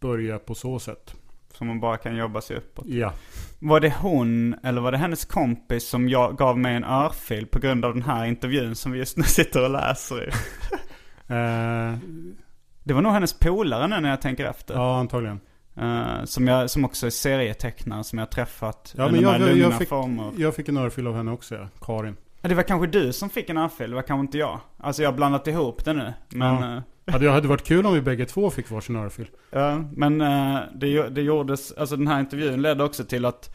[0.00, 1.14] börja på så sätt.
[1.54, 2.84] Som man bara kan jobba sig uppåt.
[2.88, 3.12] Ja.
[3.58, 7.58] Var det hon, eller var det hennes kompis som jag gav mig en örfil på
[7.58, 10.30] grund av den här intervjun som vi just nu sitter och läser i?
[11.28, 11.94] Eh,
[12.84, 14.74] Det var nog hennes polare nu när jag tänker efter.
[14.74, 15.40] ja, antagligen.
[15.76, 18.94] Eh, som, jag, som också är serietecknare som jag har träffat.
[18.96, 20.30] Ja, under men de här jag, jag, lugna jag, fick, former.
[20.36, 21.68] jag fick en örfil av henne också, ja.
[21.80, 22.16] Karin.
[22.42, 24.60] Ja, Det var kanske du som fick en örfil, det var kanske inte jag.
[24.78, 26.12] Alltså jag har blandat ihop det nu.
[26.28, 26.76] Men, Ja.
[26.76, 26.82] eh,
[27.12, 29.26] Hade, hade varit kul om vi bägge två fick varsin örfil.
[29.50, 33.54] ja, men eh, det, det gjordes, alltså den här intervjun ledde också till att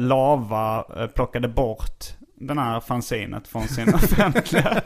[0.00, 0.82] Lava
[1.14, 2.04] plockade bort
[2.34, 4.82] den här fanzinet från sin offentliga.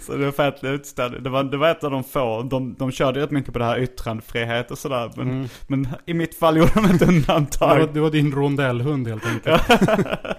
[0.00, 1.22] Så det offentliga utställning.
[1.22, 3.64] Det var, det var ett av de få, de, de körde rätt mycket på det
[3.64, 5.10] här yttrandefrihet och sådär.
[5.16, 5.48] Men, Mm.
[5.66, 7.78] men i mitt fall gjorde de ett Det undantag.
[7.78, 9.62] var, det var din rondellhund helt enkelt.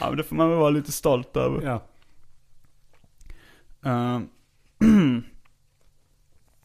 [0.00, 1.62] Ja men det får man väl vara lite stolt över.
[1.64, 1.82] Ja.
[3.90, 4.20] Eh,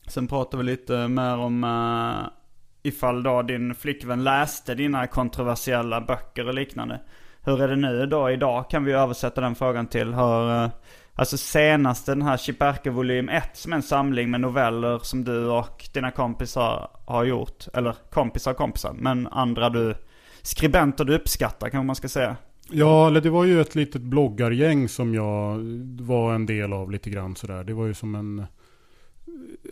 [0.08, 2.28] sen pratar vi lite mer om uh,
[2.84, 7.02] ifall då din flickvän läste dina kontroversiella böcker och liknande.
[7.42, 8.32] Hur är det nu då?
[8.32, 10.70] Idag kan vi översätta den frågan till hur, uh,
[11.16, 15.48] alltså senast den här Chiperke volym 1 som är en samling med noveller som du
[15.48, 17.68] och dina kompisar har gjort.
[17.74, 19.96] Eller kompisar och kompisar, men andra du,
[20.42, 22.36] skribenter du uppskattar kanske man ska säga.
[22.70, 25.60] Ja, eller det var ju ett litet bloggargäng som jag
[26.00, 27.64] var en del av lite grann sådär.
[27.64, 28.46] Det var ju som en...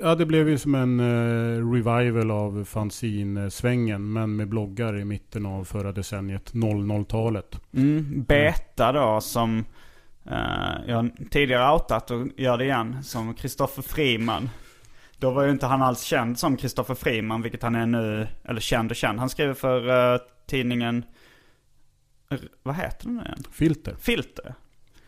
[0.02, 4.14] Ja, det blev ju som en uh, revival av fanzine-svängen.
[4.14, 7.60] Men med bloggar i mitten av förra decenniet, 00-talet.
[7.74, 9.66] Mm, beta då som
[10.28, 13.04] uh, jag tidigare outat och gör det igen.
[13.04, 14.50] Som Kristoffer Friman.
[15.18, 18.28] Då var ju inte han alls känd som Kristoffer Friman, vilket han är nu.
[18.44, 19.20] Eller känd och känd.
[19.20, 21.06] Han skriver för uh, tidningen...
[22.64, 23.44] Vad heter den nu igen?
[23.52, 23.96] Filter.
[24.00, 24.56] Filter.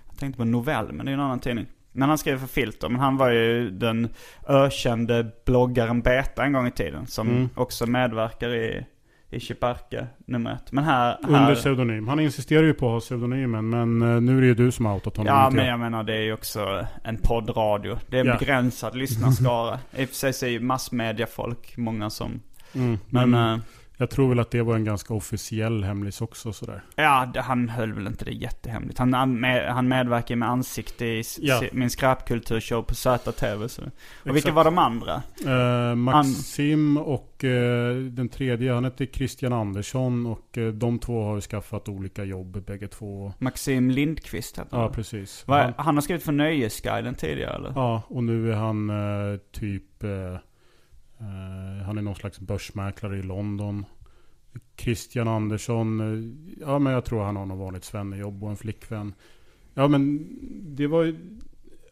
[0.09, 1.65] Jag tänkte på Novell, men det är en annan tidning.
[1.91, 2.89] Men han skrev för Filter.
[2.89, 4.09] Men han var ju den
[4.47, 7.07] ökände bloggaren Beta en gång i tiden.
[7.07, 7.49] Som Mm.
[7.55, 8.85] också medverkar i,
[9.35, 10.71] i Chiparke nummer ett.
[10.71, 11.17] Men här...
[11.23, 12.07] Under här pseudonym.
[12.07, 13.69] Han insisterar ju på att ha pseudonymen.
[13.69, 15.33] Men eh, nu är det ju du som har outat honom.
[15.35, 15.73] Ja men jag.
[15.73, 17.97] jag menar det är ju också en poddradio.
[18.09, 18.37] Det är en Ja.
[18.39, 19.79] begränsad lyssnarskara.
[19.97, 22.41] I och för sig så är ju massmediafolk många som...
[22.75, 23.59] Mm, Men, men eh,
[23.97, 26.81] jag tror väl att det var en ganska officiell hemlis också sådär.
[26.95, 28.99] ja, han höll väl inte det jättehemligt.
[28.99, 31.61] Han, han, med, han medverkar med ansikte i Ja.
[31.71, 33.67] min skräpkulturshow på ZTV.
[33.69, 33.81] Så.
[33.81, 33.87] Och
[34.25, 34.55] vilka Exakt.
[34.55, 35.21] var de andra?
[35.45, 40.25] Eh, Maxim och eh, den tredje, han heter Christian Andersson.
[40.25, 43.33] Och eh, de två har ju skaffat olika jobb bägge två.
[43.39, 44.91] Maxim Lindqvist heter Ja, han.
[44.91, 45.43] precis.
[45.47, 47.71] Vad- Han, han har skrivit för Nöjesguiden tidigare eller?
[47.75, 50.03] ja, och nu är han eh, typ...
[51.23, 53.85] Eh, han är någon slags börsmäklare i London.
[54.77, 59.13] Christian Andersson, eh, ja men jag tror han har något vanligt svennejobb och en flickvän.
[59.73, 60.29] Ja men
[60.75, 61.39] det var ju...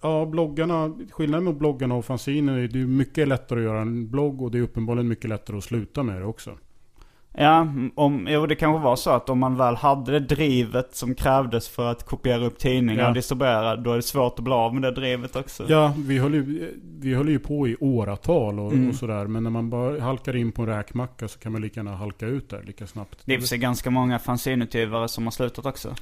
[0.01, 4.09] Ja, bloggarna, skillnaden mot bloggarna och fanziner är det är mycket lättare att göra en
[4.09, 6.57] blogg och det är uppenbarligen mycket lättare att sluta med det också.
[7.37, 11.15] Ja, om, jo det kanske var så att om man väl hade det drivet som
[11.15, 13.07] krävdes för att kopiera upp tidningar Ja.
[13.07, 15.65] och distribuera, då är det svårt att bli av med det drivet också.
[15.69, 18.89] Ja, vi höll ju, vi höll ju på i åratal och, Mm.
[18.89, 19.27] och sådär.
[19.27, 22.25] Men när man bara halkar in på en räkmacka så kan man lika gärna halka
[22.25, 23.21] ut där lika snabbt.
[23.25, 25.95] Det är sig ganska många fanzinutgivare som har slutat också.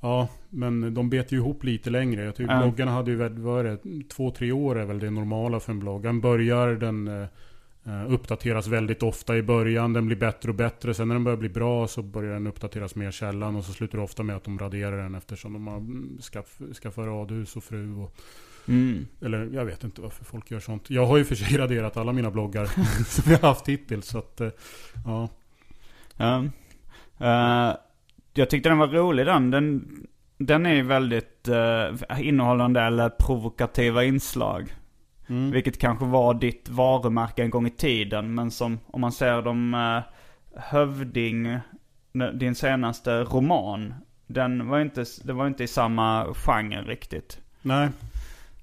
[0.00, 2.24] Ja, men de bet ju ihop lite längre.
[2.24, 2.60] Jag tycker Ja.
[2.62, 5.78] bloggarna hade ju, vad är det, två, tre år är väl det normala för en
[5.80, 6.02] blogg.
[6.02, 7.26] Den börjar, den eh,
[8.08, 9.92] uppdateras väldigt ofta i början.
[9.92, 10.94] Den blir bättre och bättre.
[10.94, 13.56] Sen när den börjar bli bra så börjar den uppdateras mer sällan.
[13.56, 16.58] Och så slutar det ofta med att de raderar den eftersom de har mm, skaff,
[16.82, 17.94] skaffat radhus och fru.
[17.94, 18.16] Och,
[18.68, 19.06] Mm.
[19.20, 20.90] Eller jag vet inte varför folk gör sånt.
[20.90, 22.66] Jag har ju för sig raderat alla mina bloggar
[23.04, 24.06] som jag haft hittills.
[24.06, 24.48] Så att, eh,
[25.04, 25.28] ja.
[26.16, 26.44] Ja.
[27.18, 27.76] Eh,
[28.34, 29.50] jag tyckte den var rolig den.
[29.50, 29.88] Den,
[30.38, 34.74] den är ju väldigt uh, innehållande eller provokativa inslag.
[35.28, 35.50] Mm.
[35.50, 38.34] Vilket kanske var ditt varumärke en gång i tiden.
[38.34, 40.02] Men som, om man ser dem uh,
[40.56, 41.58] Hövding,
[42.34, 43.94] din senaste roman.
[44.26, 47.40] Den var inte, det var inte i samma genre riktigt.
[47.62, 47.88] Nej.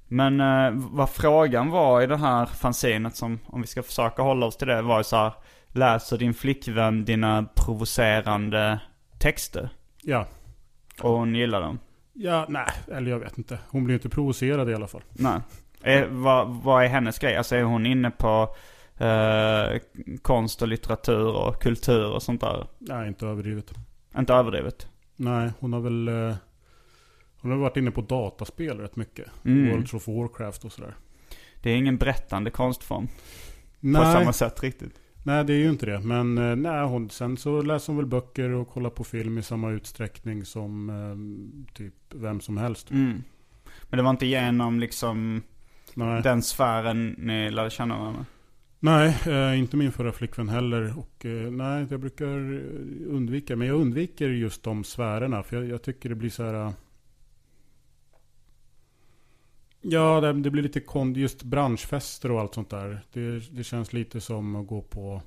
[0.08, 4.46] Men eh, vad frågan var i det här fanzinet som, om vi ska försöka hålla
[4.46, 5.34] oss till det, var ju så här.
[5.68, 8.80] Läser din flickvän dina provocerande
[9.20, 9.70] texter?
[10.02, 10.28] Ja.
[11.02, 11.80] Och hon gillar dem?
[12.14, 12.72] Ja, nej.
[12.92, 13.60] Eller jag vet inte.
[13.70, 15.02] Hon blir inte provocerad i alla fall.
[15.12, 15.40] Nej.
[15.84, 17.36] Är, vad, vad är hennes grej?
[17.36, 18.56] Alltså är hon inne på
[18.98, 19.80] eh,
[20.22, 22.68] konst och litteratur och kultur och sånt där?
[22.80, 23.74] Nej, inte överdrivet.
[24.18, 24.88] Inte överdrivet?
[25.16, 26.08] Nej, hon har väl...
[26.08, 26.36] eh,
[27.42, 29.28] Hon har varit inne på dataspel rätt mycket.
[29.46, 29.70] Mm.
[29.72, 30.96] World of Warcraft och sådär.
[31.62, 33.14] Det är ingen berättande konstform på
[33.80, 35.00] Nej, samma sätt riktigt.
[35.24, 36.00] nej, det är ju inte det.
[36.00, 39.42] Men eh, nej, hon, sen så läser hon väl böcker och kollar på film i
[39.44, 42.92] samma utsträckning som eh, typ vem som helst.
[42.92, 43.24] Mm.
[43.90, 45.42] Men det var inte genom liksom
[45.96, 48.26] Nej, den sfären ni lärde känna varandra?
[48.80, 51.00] nej eh, inte min förra flickvän heller.
[51.00, 52.28] Och eh, nej, jag brukar
[53.08, 53.56] undvika.
[53.56, 55.44] Men jag undviker just de sfärerna.
[55.44, 56.54] För jag, jag tycker det blir så här...
[56.54, 56.72] eh,
[59.86, 63.02] Ja, det, det blir lite kon, just branschfester och allt sånt där.
[63.14, 65.22] Det, det känns lite som att gå på...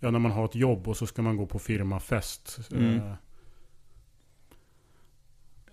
[0.00, 2.58] Ja, när man har ett jobb och så ska man gå på firmafest.
[2.72, 3.00] Mm.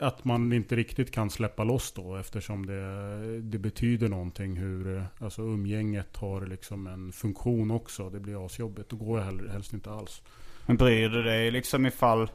[0.01, 5.41] Att man inte riktigt kan släppa loss då eftersom det, det betyder någonting hur alltså
[5.41, 8.09] umgänget har liksom en funktion också.
[8.09, 8.89] Det blir asjobbigt.
[8.89, 10.21] Då går jag helst inte alls.
[10.65, 12.29] Men bryr du dig liksom ifall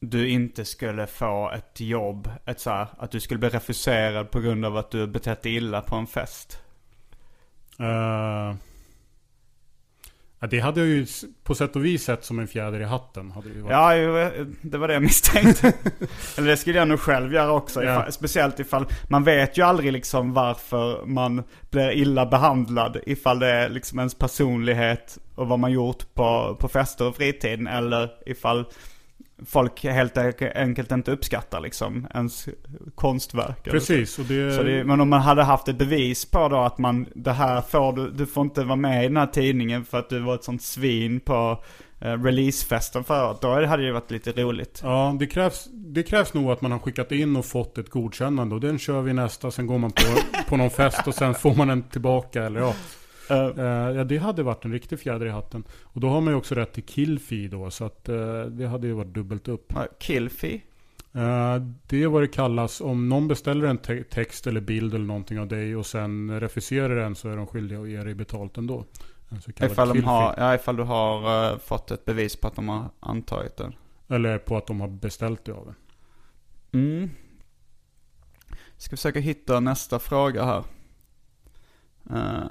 [0.00, 4.40] du inte skulle få ett jobb, ett så här, att du skulle bli refuserad på
[4.40, 6.58] grund av att du betett dig illa på en fest?
[7.78, 8.54] Eh,
[10.42, 11.06] ja, det hade jag ju
[11.44, 13.30] på sätt och vis sett som en fjäder i hatten.
[13.30, 13.70] Hade det.
[13.70, 15.66] Ja, eh, det var det jag misstänkte.
[16.36, 17.82] Eller det skulle jag nog själv göra också.
[17.82, 17.92] Ja.
[17.92, 22.96] Ifall, speciellt ifall, man vet ju aldrig liksom varför man blir illa behandlad.
[23.06, 27.66] Ifall det är liksom ens personlighet och vad man gjort på, på fester och fritiden.
[27.66, 28.64] Eller ifall
[29.46, 30.18] folk helt
[30.54, 32.48] enkelt inte uppskattar liksom ens
[32.94, 33.64] konstverk.
[33.64, 34.18] Precis.
[34.18, 37.06] Och det, Så det, men om man hade haft ett bevis på då att man,
[37.14, 40.08] det här får du, du får inte vara med i den här tidningen för att
[40.08, 41.62] du var ett sånt svin på
[42.00, 43.38] eh, releasefesten förut.
[43.40, 44.80] Då hade det varit lite roligt.
[44.84, 48.54] Ja, det krävs, det krävs nog att man har skickat in och fått ett godkännande.
[48.54, 50.02] Och den kör vi nästa, sen går man på,
[50.48, 52.42] på någon fest och sen får man den tillbaka.
[52.42, 52.74] Eller ja.
[53.32, 55.64] Uh, Eh, ja, det hade varit en riktig fjäder i hatten.
[55.82, 57.70] Och då har man ju också rätt till killfee då.
[57.70, 59.72] Så att eh, det hade ju varit dubbelt upp.
[59.98, 60.60] Killfee?
[61.12, 61.56] Eh,
[61.86, 62.80] det är vad det kallas.
[62.80, 66.96] Om någon beställer en te- text eller bild eller någonting av dig och sen refuserar
[66.96, 68.84] den så är de skyldiga att ge dig betalt ändå.
[69.60, 72.90] Ifall, de har, ja, ifall du har eh, fått ett bevis på att de har
[73.00, 73.74] antagit den.
[74.08, 75.74] Eller på att de har beställt det av en.
[76.80, 77.10] Mm.
[78.76, 80.64] Ska försöka hitta nästa fråga här.
[82.10, 82.44] Eh,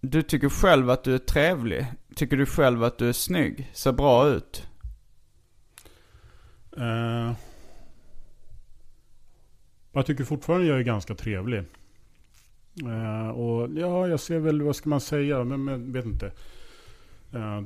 [0.00, 1.86] du tycker själv att du är trevlig.
[2.14, 3.70] Tycker du själv att du är snygg?
[3.72, 4.66] Ser bra ut?
[6.76, 7.32] Eh,
[9.92, 11.64] jag tycker fortfarande jag är ganska trevlig.
[12.84, 16.32] Eh, och ja, jag ser väl, vad ska man säga, men, men vet inte.
[17.32, 17.62] Eh,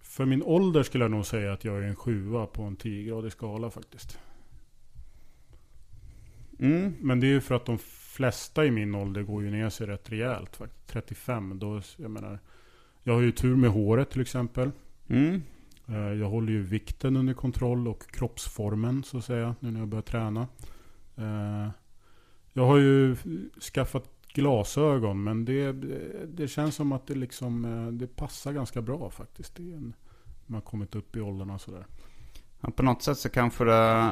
[0.00, 3.30] för min ålder skulle jag nog säga att jag är en sjua på en 10-gradig
[3.30, 4.18] skala faktiskt.
[6.58, 6.94] Mm.
[7.00, 7.78] Men det är ju för att de
[8.14, 10.56] flesta i min ålder går ju ner sig rätt rejält.
[10.56, 10.86] Faktiskt.
[10.86, 12.38] 35, då, jag menar.
[13.02, 14.70] Jag har ju tur med håret till exempel.
[15.08, 15.42] Mm.
[15.88, 19.54] Eh, Jag håller ju vikten under kontroll och kroppsformen så att säga.
[19.60, 20.48] Nu när jag börjar träna.
[21.16, 21.68] Eh,
[22.52, 23.16] Jag har ju
[23.74, 25.72] skaffat glasögon men det,
[26.26, 29.54] det känns som att det liksom eh, det passar ganska bra faktiskt.
[29.56, 29.94] Det en,
[30.46, 31.86] man har kommit upp i åldrarna sådär.
[32.60, 34.10] Ja, på något sätt så kanske det,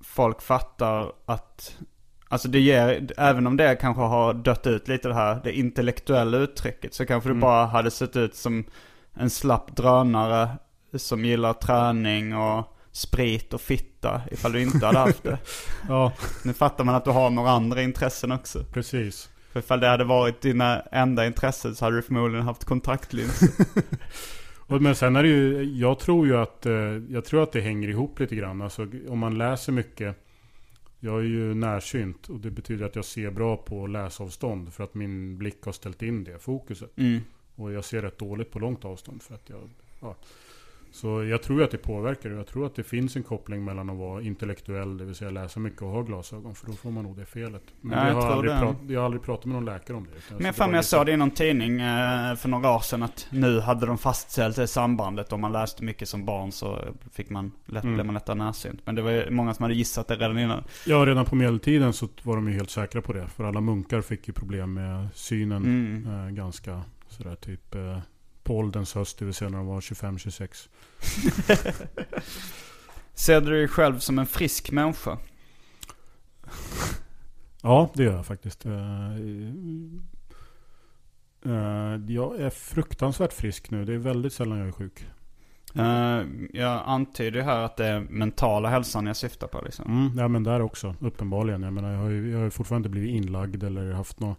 [0.00, 1.78] folk fattar att,
[2.30, 6.36] alltså det ger, även om det kanske har dött ut lite det här, det intellektuella
[6.38, 7.40] uttrycket, så kanske du Mm.
[7.40, 8.64] bara hade sett ut som
[9.14, 10.48] en slapp drönare
[10.96, 15.38] som gillar träning och sprit och fitta ifall du inte hade haft det.
[15.88, 16.12] Ja,
[16.44, 18.64] Nu fattar man att du har några andra intressen också.
[18.72, 19.28] precis.
[19.52, 23.48] För ifall det hade varit dina enda intressen så hade du förmodligen haft kontaktlinser.
[24.80, 26.72] Men sen är det ju, jag tror ju att, eh,
[27.08, 28.62] jag tror att det hänger ihop lite grann.
[28.62, 30.16] Alltså om man läser mycket.
[31.00, 34.72] Jag är ju närsynt och det betyder att jag ser bra på läsavstånd.
[34.72, 36.98] För att min blick har ställt in det fokuset.
[36.98, 37.20] Mm.
[37.54, 39.22] Och jag ser rätt dåligt på långt avstånd.
[39.22, 39.70] För att jag,
[40.00, 40.16] ja.
[40.92, 42.30] Så jag tror att det påverkar.
[42.30, 45.60] Jag tror att det finns en koppling mellan att vara intellektuell, det vill säga läsa
[45.60, 46.54] mycket och ha glasögon.
[46.54, 47.62] För då får man nog det felet.
[47.80, 50.04] Men Ja, jag, jag har aldrig prat, jag har aldrig pratat med någon läkare om
[50.28, 50.42] det.
[50.42, 53.60] Men fan, jag såg det i någon tidning eh, för några år sedan att nu
[53.60, 55.32] hade de fastställt det sambandet.
[55.32, 56.78] Om man läste mycket som barn så
[57.12, 57.94] fick man lätt, Mm.
[57.94, 58.80] blev man lättare närsynt.
[58.84, 60.64] Men det var ju många som hade gissat det redan innan.
[60.86, 63.26] Ja, redan på medeltiden så var de ju helt säkra på det.
[63.28, 66.26] För alla munkar fick ju problem med synen Mm.
[66.26, 67.98] eh, ganska sådär typ eh,
[68.42, 70.68] på ålderns höst, det vill säga när de var 25-26.
[73.14, 75.18] Ser du dig själv som en frisk människa?
[77.62, 78.66] Ja, det gör jag faktiskt.
[78.66, 79.14] Eh,
[81.44, 83.84] eh, jag är fruktansvärt frisk nu.
[83.84, 85.06] Det är väldigt sällan jag är sjuk.
[85.74, 86.24] Eh,
[86.60, 89.84] jag antyder här att det är mentala hälsan jag syftar på liksom.
[89.84, 90.94] Mm, ja, men där också.
[91.00, 91.62] Uppenbarligen.
[91.62, 94.36] Jag menar, jag har ju jag har fortfarande inte blivit inlagd eller haft någon...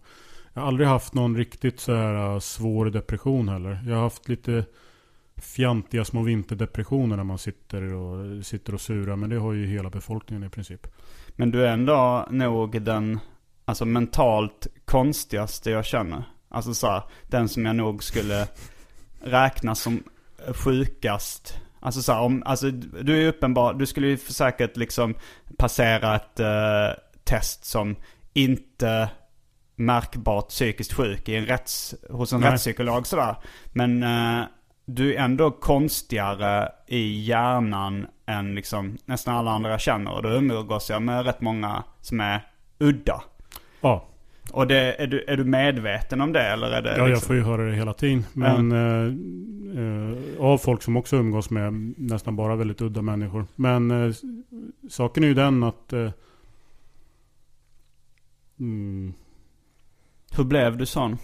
[0.54, 3.80] Jag har aldrig haft någon riktigt så här äh, svår depression heller.
[3.86, 4.66] Jag har haft lite
[5.36, 9.16] fjantiga små vinterdepressioner när man sitter och, sitter och surar.
[9.16, 10.88] Men det har ju hela befolkningen i princip.
[11.36, 13.20] Men du är ändå nog den,
[13.66, 16.24] alltså mentalt konstigaste jag känner.
[16.50, 18.48] Alltså så här, den som jag nog skulle
[19.22, 20.04] räkna som
[20.48, 21.58] sjukast.
[21.80, 25.16] Alltså så här, om, alltså du är uppenbar, du skulle ju säkert liksom
[25.58, 27.96] passera ett eh, test som
[28.34, 29.10] inte
[29.86, 32.52] märkbart psykiskt sjuk i en rätts, hos en Nej.
[32.52, 33.36] rättspsykolog sådär.
[33.74, 34.46] Men eh,
[34.86, 40.12] du är ändå konstigare i hjärnan än liksom nästan alla andra jag känner.
[40.12, 42.48] Och då umgås jag med rätt många som är
[42.80, 43.22] udda.
[43.82, 44.08] Ja,
[44.52, 47.28] Och det, är, du, är du medveten om det eller är det ja jag liksom...
[47.28, 48.26] får ju höra det hela tiden.
[48.34, 49.14] Men eh,
[49.82, 53.46] eh, av folk som också umgås med nästan bara väldigt udda människor.
[53.56, 54.14] Men eh,
[54.90, 55.94] saken är ju den att...
[55.94, 56.10] Eh,
[58.60, 59.14] mm,
[60.36, 61.18] Hur blev du sån?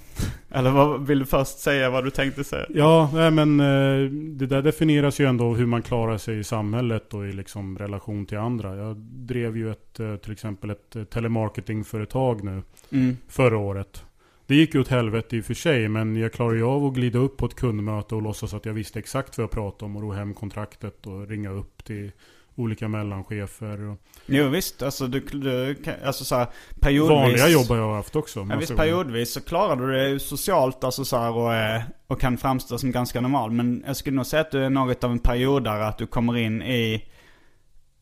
[0.50, 2.66] Eller vad, vill du först säga vad du tänkte säga?
[2.70, 7.14] Ja, nej, men eh, det där definieras ju ändå hur man klarar sig i samhället
[7.14, 8.76] och i liksom relation till andra.
[8.76, 13.18] Jag drev ju ett, eh, till exempel ett eh, telemarketingföretag nu Mm.
[13.28, 14.04] förra året.
[14.46, 16.94] Det gick ju åt helvete i och för sig, men jag klarade ju av att
[16.94, 19.96] glida upp på ett kundmöte och låtsas att jag visste exakt vad jag pratade om
[19.96, 22.12] och ro hem kontraktet och ringa upp till
[22.58, 23.82] olika mellanchefer.
[23.90, 26.48] Och Jo visst, alltså du, du alltså så här,
[26.80, 27.10] periodvis.
[27.18, 28.48] vanliga jobb har jag haft också.
[28.50, 32.20] Ja, visst, periodvis så klarar du det ju socialt alltså så här, och, är- och
[32.22, 33.52] kan framstå som ganska normal.
[33.52, 36.38] Men jag skulle nog säga att du är något av en periodare, att du kommer
[36.38, 37.04] in i,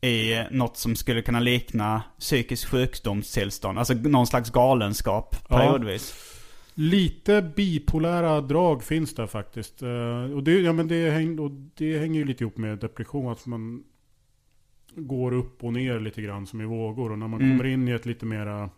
[0.01, 3.79] i något som skulle kunna likna psykisk sjukdomstillstånd.
[3.79, 5.57] Alltså någon slags galenskap Ja.
[5.57, 6.31] periodvis.
[6.77, 9.81] Lite bipolära drag finns där faktiskt.
[9.81, 13.31] Eh, och, det, ja, men det, häng, och det hänger ju lite ihop med depression.
[13.31, 13.83] Att man
[14.95, 17.11] går upp och ner lite grann som i vågor.
[17.11, 17.57] Och när man Mm.
[17.57, 18.69] kommer in i ett lite mera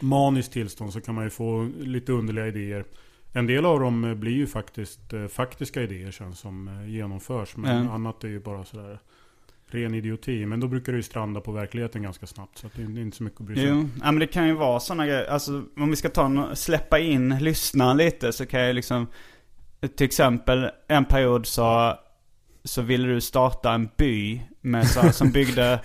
[0.00, 2.84] maniskt tillstånd så kan man ju få lite underliga idéer.
[3.32, 7.56] En del av dem eh, blir ju faktiskt eh, faktiska idéer sen som eh, genomförs.
[7.56, 7.92] Men Ja.
[7.92, 8.98] annat är ju bara sådär
[9.68, 10.46] ren idioti.
[10.46, 12.58] Men då brukar det ju stranda på verkligheten ganska snabbt.
[12.58, 13.92] Så det är inte så mycket att bry sig om.
[14.00, 15.24] Ja, men det kan ju vara sådana grejer.
[15.26, 19.06] Alltså om vi ska ta en, släppa in lyssnaren lite så kan jag liksom
[19.96, 21.94] Till exempel en period så
[22.66, 25.80] Så ville du starta en by med så här, som byggde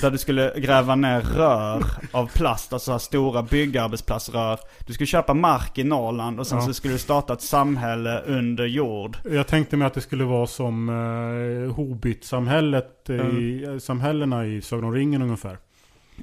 [0.00, 5.06] Där du skulle gräva ner rör av plast, alltså så här stora byggarbetsplatsrör Du skulle
[5.06, 6.66] köpa mark i Norrland och sen Ja.
[6.66, 10.46] så skulle du starta ett samhälle under jord Jag tänkte mig att det skulle vara
[10.46, 15.58] som eh, Hobbit-samhället, eh, i, eh, samhällena i Sagan om ringen ungefär.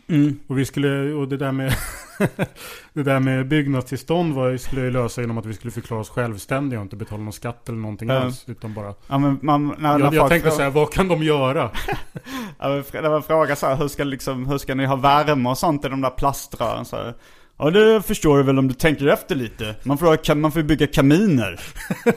[0.08, 0.40] Mm.
[0.48, 1.74] Och vi skulle, och det där med
[2.94, 6.80] Det där med byggnadstillstånd var, skulle jag lösa genom att vi skulle förklara oss självständiga
[6.80, 8.16] och inte betala någon skatt eller någonting Ja.
[8.20, 8.44] alls.
[8.48, 11.72] Utan bara Ja men man, när, Jag, jag tänkte frå- säga, vad kan de göra?
[12.60, 15.50] Ja, men när man frågar så här, hur ska, liksom, hur ska ni ha värme
[15.50, 16.86] och sånt i de där plaströren?
[16.86, 17.14] Så här,
[17.58, 19.76] ja det förstår du väl om du tänker efter lite.
[19.84, 21.60] Man får, man får bygga kaminer.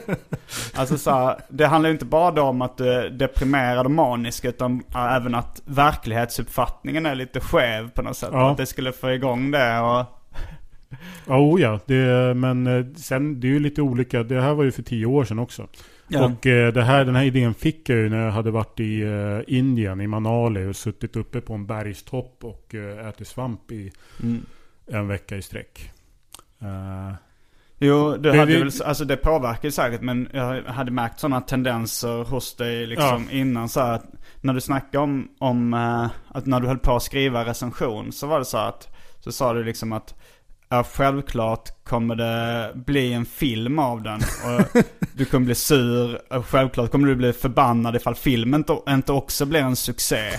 [0.75, 4.45] alltså så här, det handlar ju inte bara om att du är deprimerad och manisk
[4.45, 8.29] utan även att verklighetsuppfattningen är lite skev på något sätt.
[8.31, 8.51] Ja.
[8.51, 10.05] Att det skulle få igång det och...
[11.27, 11.79] Ja, oh ja.
[11.85, 14.23] Det, men eh, sen, det är ju lite olika.
[14.23, 15.67] Det här var ju för tio år sedan också.
[16.15, 19.01] Och eh, det här, den här idén fick jag ju när jag hade varit i
[19.01, 23.91] eh, Indien, i Manali och suttit uppe på en bergstopp och eh, ätit svamp i
[24.23, 24.45] mm.
[24.91, 25.91] En vecka i sträck.
[26.61, 27.13] Eh,
[27.83, 31.41] Jo, det, hade det- väl, alltså det påverkar ju säkert men jag hade märkt sådana
[31.41, 34.03] tendenser hos dig liksom innan så att
[34.41, 38.27] När du snackade om, om eh, att när du höll på att skriva recension så
[38.27, 40.15] var det så att Så sa du liksom att
[40.73, 44.19] Ja, självklart kommer det bli en film av den.
[44.19, 46.21] Och du kommer bli sur.
[46.33, 50.29] Och självklart kommer du bli förbannad ifall filmen inte, också blir en succé.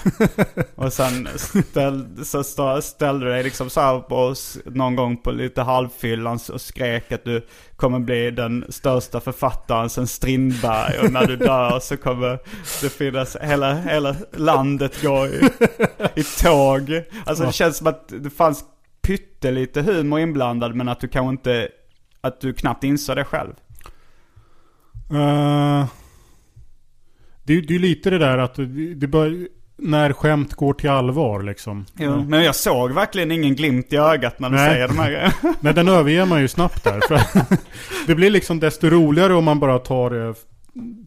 [0.74, 2.42] Och sen ställ, så
[2.82, 7.24] ställde du dig liksom så här på, någon gång på lite halvfyllan och skrek att
[7.24, 10.98] du kommer bli den största författaren sen Strindberg.
[10.98, 12.38] Och när du dör så kommer
[12.82, 15.50] det finnas, hela, hela landet gå i,
[16.14, 17.02] i tåg.
[17.26, 18.64] Alltså det känns som att det fanns
[19.02, 21.68] pyttelite humor inblandad men att du kanske inte,
[22.20, 23.52] att du knappt insåg det själv.
[25.10, 25.86] eh,
[27.44, 28.54] det, är- det är lite det där att
[28.96, 31.86] det, bör, när skämt går till allvar liksom.
[31.98, 34.70] Jo, men jag såg verkligen ingen glimt i ögat när du Nej.
[34.70, 35.32] säger de här grejerna.
[35.60, 37.00] Men den överger man ju snabbt där.
[38.06, 40.34] Det blir liksom desto roligare om man bara tar det,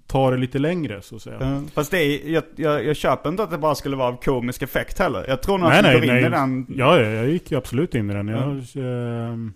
[0.07, 1.37] tar det lite längre så att säga.
[1.39, 4.21] Ja, Fast det är, jag, jag, jag köper inte att det bara skulle vara av
[4.21, 5.25] komisk effekt heller.
[5.27, 6.65] Jag tror nog att du går in i den.
[6.69, 8.27] Ja, ja, jag gick ju absolut in i den.
[8.27, 9.53] Jag, ehm,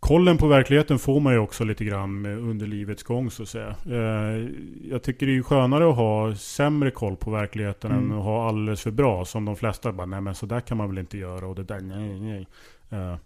[0.00, 3.74] kollen på verkligheten får man ju också lite grann under livets gång så att säga.
[3.86, 4.48] Eh,
[4.90, 8.10] jag tycker det är skönare att ha sämre koll på verkligheten Mm.
[8.12, 9.24] än att ha alldeles för bra.
[9.24, 11.64] Som de flesta bara, nej men så där kan man väl inte göra och det
[11.64, 12.46] där, nej nej.
[12.90, 13.16] Eh,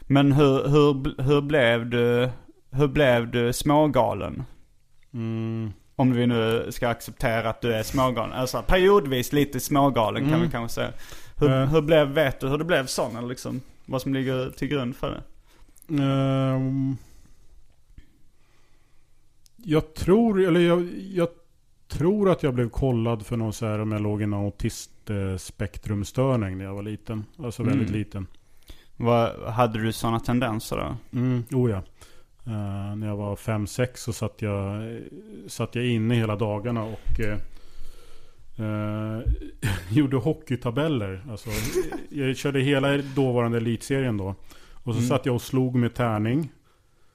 [0.00, 2.28] Men hur, hur, hur blev du,
[2.70, 4.42] hur blev du smågalen?
[5.14, 8.32] mm, Om vi nu ska acceptera att du är smågalen.
[8.32, 10.42] Alltså periodvis lite smågalen kan Mm.
[10.46, 10.92] vi kanske säga.
[11.36, 11.66] Hur, Eh.
[11.66, 13.60] hur blev, vet du hur det blev sån eller liksom?
[13.86, 15.22] Vad som ligger till grund för det?
[16.02, 16.96] Ehm,
[19.56, 21.28] jag tror, eller jag, jag
[21.88, 26.58] tror att jag blev kollad för någon så här om jag låg i en autistspektrumstörning
[26.58, 27.24] när jag var liten.
[27.38, 27.98] Alltså väldigt Mm.
[28.00, 28.26] liten.
[28.96, 30.96] Vad, hade du sådana tendenser då?
[31.18, 31.82] Mm, oh ja.
[32.50, 34.82] Eh, när jag var 5-6 så satt jag,
[35.46, 37.38] satt jag inne hela dagarna och eh,
[39.90, 41.22] gjorde hockeytabeller.
[41.30, 41.50] Alltså,
[42.08, 44.34] jag körde hela dåvarande elitserien då.
[44.84, 45.08] Och så Mm.
[45.08, 46.50] satt jag och slog med tärning.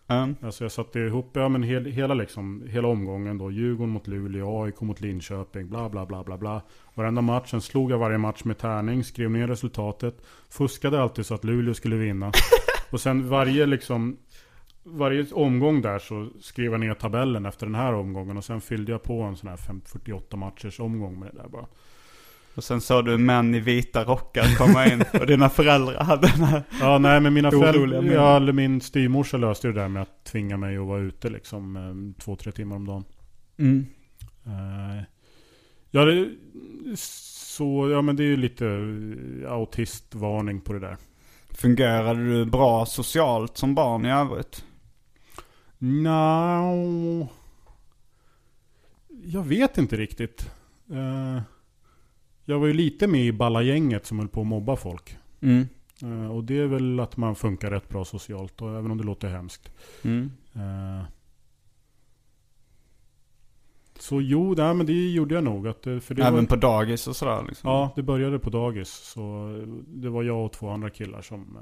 [0.08, 0.36] Mm.
[0.42, 3.52] Alltså jag satte ihop, ja men hel, hela liksom, hela omgången då.
[3.52, 6.62] Djurgården mot Luleå, AIK mot Linköping, bla bla bla bla bla.
[6.94, 10.18] Varenda match, sen slog jag varje match med tärning, skrev ner resultatet.
[10.50, 12.32] Fuskade alltid så att Luleå skulle vinna.
[12.92, 14.18] Och sen varje liksom,
[14.86, 18.38] varje omgång där så skrev jag ner tabellen efter den här omgången.
[18.38, 21.50] Och sen fyllde jag på en sån här 5 48 matchers omgång med det där
[21.50, 21.66] bara.
[22.56, 26.44] Och sen såg du män i vita rockar komma in och dina föräldrar hade den
[26.44, 26.64] här.
[26.80, 30.58] Ja nej men mina föräldrar, ja, eller min styvmorsa löste det där med att tvinga
[30.58, 33.04] mig att vara ute liksom eh, två, tre timmar om dagen.
[33.58, 33.86] Mm.
[34.46, 35.04] Eh,
[35.96, 36.30] Ja, det,
[36.98, 40.98] så, ja men det är ju lite eh, autistvarning på det där.
[41.50, 44.66] Fungerade du bra socialt som barn i övrigt?
[45.78, 47.28] No,
[49.24, 50.52] jag vet inte riktigt.
[50.92, 51.42] Eh,
[52.46, 55.18] Jag var ju lite med i ballagänget som höll på att mobba folk.
[55.42, 55.68] Mm.
[56.02, 59.04] Eh, och det är väl att man funkar rätt bra socialt, och även om det
[59.04, 59.72] låter hemskt.
[60.04, 60.32] Mm.
[60.54, 61.04] Eh,
[64.00, 65.68] så jo, nej, men det gjorde jag nog.
[65.68, 67.70] Att, för det Även var, på dagis och sådär liksom?
[67.70, 68.90] Ja, det började på dagis.
[68.90, 69.50] Så
[69.88, 71.58] det var jag och två andra killar som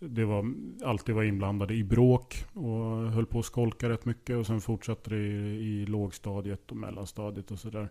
[0.00, 0.52] det var,
[0.84, 4.36] alltid var inblandade i bråk och höll på att skolka rätt mycket.
[4.36, 7.88] Och sen fortsatte det i, i lågstadiet och mellanstadiet och sådär.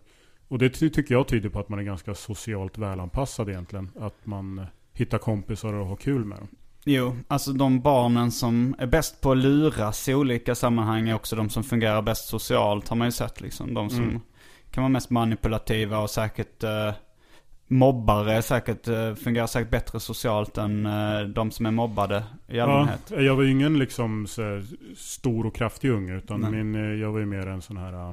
[0.48, 3.90] Och det ty- tycker jag tyder på att man är ganska socialt välanpassad egentligen.
[4.00, 6.48] Att man hittar kompisar och har kul med dem.
[6.84, 11.36] Jo, alltså de barnen som är bäst på att luras i olika sammanhang är också
[11.36, 13.74] de som fungerar bäst socialt har man ju sett liksom.
[13.74, 14.20] De som Mm.
[14.70, 16.92] kan vara mest manipulativa och säkert eh,
[17.68, 23.12] mobbare säkert, eh, fungerar säkert bättre socialt än eh, de som är mobbade i allmänhet.
[23.14, 24.64] Ja, jag var ju ingen liksom så här,
[24.96, 26.16] stor och kraftig unge.
[26.16, 26.50] Utan Nej.
[26.50, 28.10] min, eh, jag var ju mer en sån här...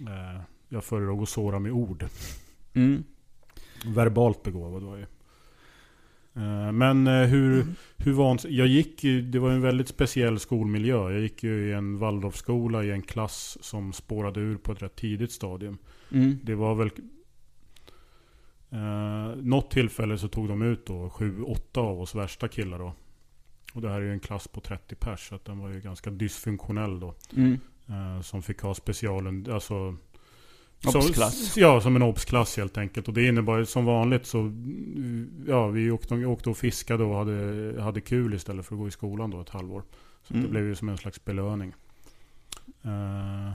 [0.00, 2.04] Eh, jag föredrog att såra med ord.
[2.74, 3.04] Mm.
[3.86, 5.06] Verbalt begåvad var jag ju.
[6.42, 7.66] Eh, Men hur,
[7.96, 8.44] hur vans...
[8.44, 11.10] Jag gick ju, det var en väldigt speciell skolmiljö.
[11.10, 14.96] Jag gick ju i en Waldorfskola i en klass som spårade ur på ett rätt
[14.96, 15.78] tidigt stadium.
[16.12, 16.38] Mm.
[16.42, 16.90] Det var väl...
[18.70, 22.92] Eh, något tillfälle så tog de ut då sju, åtta av oss värsta killar då.
[23.74, 25.80] Och det här är ju en klass på 30 pers, så att den var ju
[25.80, 27.14] ganska dysfunktionell då.
[27.36, 27.58] Mm.
[27.88, 29.96] Eh, som fick ha specialen, alltså...
[30.86, 31.52] Obsklass.
[31.52, 33.08] Som, ja, som en obsklass helt enkelt.
[33.08, 34.52] Och det innebar som vanligt så...
[35.46, 38.90] Ja, vi åkte, åkte och fiskade och hade, hade kul istället för att gå i
[38.90, 39.82] skolan då ett halvår.
[40.22, 40.44] Så Mm.
[40.46, 41.74] det blev ju som en slags belöning.
[42.82, 43.52] Eh,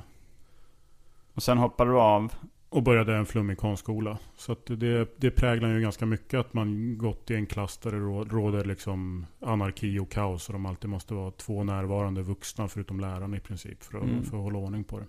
[1.33, 2.33] Och sen hoppar du av.
[2.71, 4.17] och började en flummig konstskola.
[4.37, 7.97] Så det, det präglar ju ganska mycket att man gått i en klass där det
[7.97, 10.47] rå- råder liksom anarki och kaos.
[10.49, 13.83] Och de alltid måste vara två närvarande vuxna förutom läraren i princip.
[13.83, 14.23] För att, Mm.
[14.23, 15.05] för att hålla ordning på det.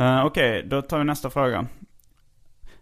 [0.00, 1.66] Eh, Okej, då tar vi nästa fråga.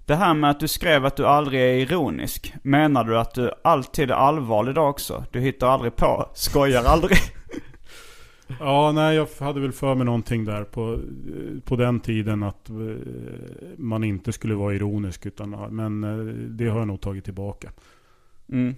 [0.06, 2.54] Det här med att du skrev att du aldrig är ironisk.
[2.62, 5.24] Menar du att du alltid är allvarlig då också?
[5.30, 7.18] Du hittar aldrig på, skojar aldrig.
[8.60, 11.00] Ja, nej jag hade väl för mig någonting där på,
[11.64, 12.76] på den tiden att eh,
[13.76, 15.26] man inte skulle vara ironisk.
[15.26, 17.72] Utan, men eh, det har jag nog tagit tillbaka.
[18.48, 18.74] Mm.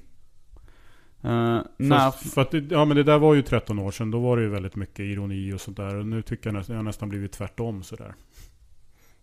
[1.22, 2.11] Eh, när...
[2.11, 4.11] För att ja men det där var ju 13 år sedan.
[4.11, 5.97] Då var det ju väldigt mycket ironi och sånt där.
[5.97, 8.14] Och nu tycker jag nästan, jag har nästan blivit tvärtom sådär.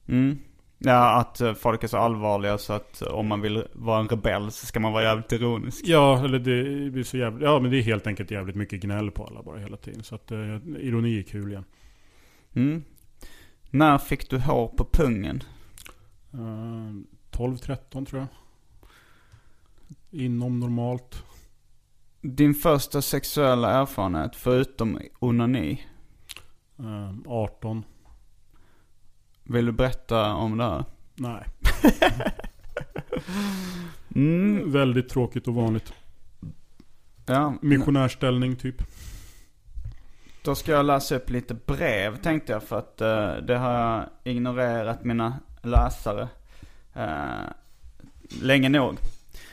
[0.08, 0.38] Mm.
[0.84, 4.52] Ja, att eh, folk är så allvarliga så att om man vill vara en rebell
[4.52, 5.82] så ska man vara jävligt ironisk.
[5.86, 9.12] Ja, eller det blir så jävligt, ja men det är helt enkelt jävligt mycket gnäll
[9.12, 10.04] på alla bara hela tiden.
[10.04, 11.66] Så att eh, ironi är kul igen.
[12.54, 12.84] Mm.
[13.70, 15.44] När fick du hår på pungen?
[16.34, 17.02] Uh,
[17.32, 18.28] 12-13 tror jag.
[20.12, 21.24] Inom normalt.
[22.22, 25.86] Din första sexuella erfarenhet förutom onani?
[26.80, 27.84] Eh, 18.
[29.44, 30.86] Vill du berätta om det här?
[31.16, 31.46] Nej.
[34.16, 34.72] Mm.
[34.72, 35.94] Väldigt tråkigt och vanligt.
[37.26, 38.76] Ja, Missionärställning typ.
[40.44, 44.06] Då ska jag läsa upp lite brev tänkte jag för att eh, det har jag
[44.24, 46.28] ignorerat mina läsare
[46.94, 47.52] eh,
[48.42, 48.98] länge nog.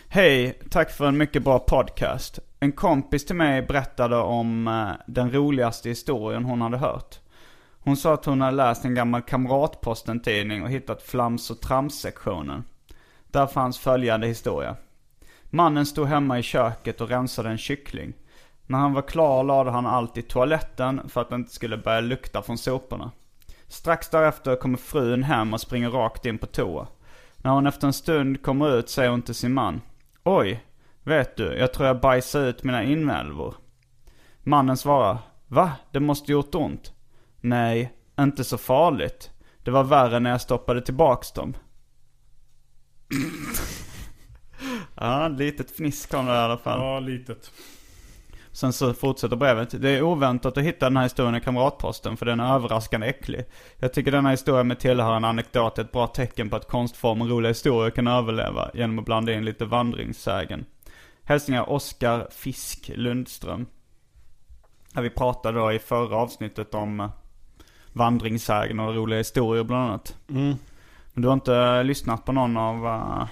[0.09, 2.39] Hej, tack för en mycket bra podcast.
[2.61, 7.19] En kompis till mig berättade om eh, den roligaste historien hon hade hört.
[7.89, 12.65] Hon sa att hon hade läst en gammal Kamratposten-tidning och hittat flams och trams-sektionen.
[13.31, 14.77] Där fanns följande historia.
[15.51, 18.13] Mannen stod hemma i köket och rensade en kyckling.
[18.67, 22.01] När han var klar lade han allt i toaletten för att det inte skulle börja
[22.01, 23.11] lukta från soporna.
[23.67, 26.87] Strax därefter kommer frun hem och springer rakt in på toa.
[27.37, 29.81] När hon efter en stund kommer ut säger hon till sin man.
[30.25, 30.65] Oj,
[31.03, 33.55] vet du, jag tror jag bajsade ut mina inälvor.
[34.43, 35.19] Mannen svarar.
[35.47, 35.73] Va?
[35.91, 36.93] Det måste gjort ont.
[37.49, 39.31] Nej, inte så farligt.
[39.63, 41.55] Det var värre när jag stoppade tillbaks dem.
[44.95, 46.81] ja, litet fniss kom det i alla fall.
[46.81, 47.51] Ja, litet.
[48.53, 49.83] Sen så fortsätter brevet.
[49.83, 53.45] Det är oväntat att hitta den här historien i Kamratposten för den är överraskande äcklig.
[53.77, 57.51] Jag tycker denna historia med tillhörande anekdot är ett bra tecken på att konstformen roliga
[57.51, 60.65] historier kan överleva genom att blanda in lite vandringssägen.
[61.25, 63.67] Hälsningar Oskar Fisk Lundström.
[64.95, 67.11] Ja, vi pratade då i förra avsnittet om eh,
[67.93, 70.17] vandringssägen och roliga historier bland annat.
[70.31, 70.55] Mm.
[71.15, 73.27] Men du har inte eh, lyssnat på någon av, eh,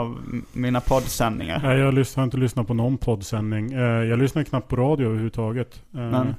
[0.00, 0.18] av
[0.52, 1.60] mina poddsändningar?
[1.62, 3.72] Nej, jag har inte lyssnat på någon poddsändning.
[3.72, 5.82] Eh, jag lyssnar knappt på radio överhuvudtaget.
[5.94, 6.34] Eh, Men-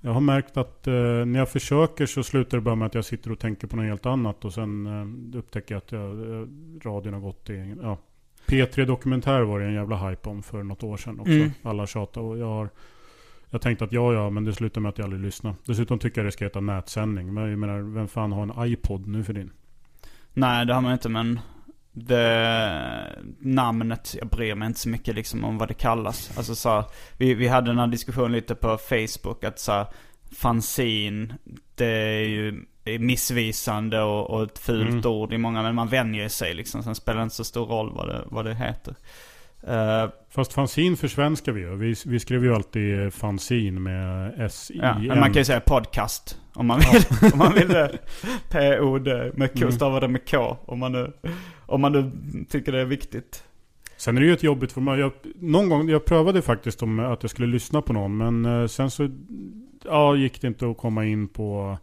[0.00, 3.04] Jag har märkt att eh, när jag försöker så slutar det bara med att jag
[3.04, 4.44] sitter och tänker på något helt annat.
[4.44, 4.86] Och sen
[5.32, 6.10] eh, upptäcker jag att jag,
[6.40, 6.46] eh,
[6.84, 7.74] radion har gått i...
[7.82, 7.98] Ja.
[8.46, 11.32] P3 Dokumentär var det en jävla hype om för något år sedan också.
[11.32, 11.50] Mm.
[11.62, 12.68] Alla tjatade och jag har...
[13.50, 15.54] Jag tänkte att ja, ja, men det slutar med att jag aldrig lyssnar.
[15.64, 17.34] Dessutom tycker jag det ska heta nätsändning.
[17.34, 19.50] Men jag menar, vem fan har en iPod nu för din?
[20.34, 21.40] Nej, det har man inte men
[21.92, 26.38] det namnet, jag bryr mig inte så mycket liksom om vad det kallas.
[26.38, 26.84] Alltså så här,
[27.16, 29.86] vi, vi hade den här diskussionen lite på Facebook att så här,
[30.32, 31.34] fanzine,
[31.74, 32.64] det är ju
[32.98, 35.06] missvisande och, och ett fult Mm.
[35.06, 36.82] ord i många, men man vänjer sig liksom.
[36.82, 38.94] Sen spelar det inte så stor roll vad det, vad det heter.
[39.66, 41.76] Eh, Fast fanzin försvenskar vi ju.
[41.76, 44.80] Vi, vi skrev ju alltid fanzin med S-I-N.
[45.02, 47.30] ja, men man kan ju säga podcast om man vill.
[47.32, 47.98] om man vill det.
[48.50, 49.72] P-O-D med K, Mm.
[49.72, 50.56] stavar det med K.
[50.64, 51.12] Om man, nu,
[51.66, 52.10] om man nu
[52.48, 53.44] tycker det är viktigt.
[53.96, 54.98] Sen är det ju ett jobbigt format.
[54.98, 58.16] Jag, någon gång, jag prövade faktiskt om att jag skulle lyssna på någon.
[58.16, 59.08] Men eh, sen så
[59.84, 61.78] ja, gick det inte att komma in på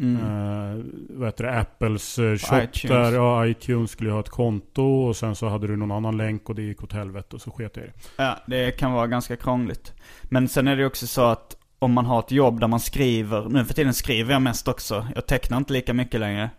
[0.00, 0.92] Mm.
[1.10, 2.82] vad heter det, Apples eh, shop iTunes.
[2.82, 3.12] där.
[3.12, 4.82] Ja, iTunes skulle ha ett konto.
[4.82, 7.36] Och sen så hade du någon annan länk och det gick åt helvete.
[7.36, 8.22] Och så sket jag i det.
[8.24, 9.92] Ja, det kan vara ganska krångligt.
[10.22, 13.48] Men sen är det också så att om man har ett jobb där man skriver,
[13.48, 15.06] nu för tiden skriver jag mest också.
[15.14, 16.50] Jag tecknar inte lika mycket längre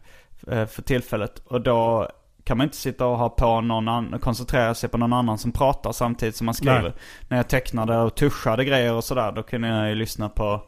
[0.48, 1.40] eh, för tillfället.
[1.46, 2.10] Och då
[2.44, 5.52] kan man inte sitta och ha på någon annan, koncentrera sig på någon annan som
[5.52, 6.82] pratar samtidigt som man skriver.
[6.82, 6.94] Nej.
[7.28, 10.62] När jag tecknade och tuschade grejer och sådär, då kunde jag ju lyssna på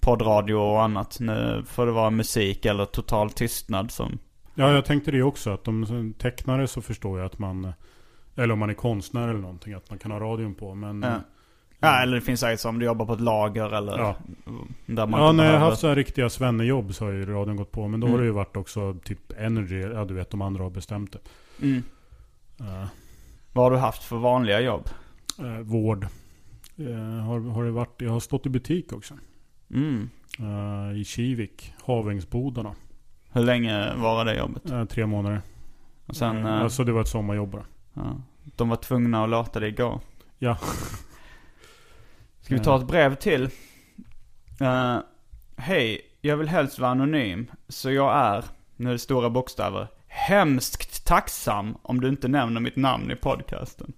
[0.00, 1.16] poddradio och annat.
[1.20, 4.18] Nu får det vara musik eller total tystnad som...
[4.54, 5.50] Ja, jag tänkte det också.
[5.50, 7.72] Att om som tecknare så förstår jag att man...
[8.36, 9.72] Eller om man är konstnär eller någonting.
[9.74, 10.74] Att man kan ha radion på.
[10.74, 11.02] Men...
[11.02, 11.14] Ja.
[11.80, 14.16] Ja, eller det finns säkert som om du jobbar på ett lager eller Ja.
[14.86, 17.56] där man Ja, när jag har haft så här riktiga svennejobb så har ju radion
[17.56, 17.88] gått på.
[17.88, 18.14] Men då Mm.
[18.14, 19.80] har det ju varit också typ Energy.
[19.80, 21.18] Ja, du vet de andra har bestämt det.
[21.66, 21.82] Mm.
[22.60, 22.86] Eh,
[23.52, 24.88] Vad har du haft för vanliga jobb?
[25.38, 26.06] eh, vård.
[26.78, 29.14] Eh, har, har det varit, jag har stått i butik också.
[29.70, 30.10] Mm.
[30.38, 31.74] Eh, I Kivik.
[31.84, 32.74] Havängsbodarna.
[33.32, 34.70] Hur länge var det jobbet?
[34.70, 35.42] Eh, tre månader.
[36.06, 37.64] Och sen, eh, alltså det var ett sommarjobb bara.
[38.44, 40.00] de var tvungna att låta dig gå.
[40.38, 40.58] Ja.
[42.40, 43.50] Ska vi ta ett brev till?
[45.56, 47.50] Hej, jag vill helst vara anonym.
[47.68, 48.44] Så jag är,
[48.76, 53.92] nu är det stora bokstäver, hemskt tacksam om du inte nämner mitt namn i podcasten.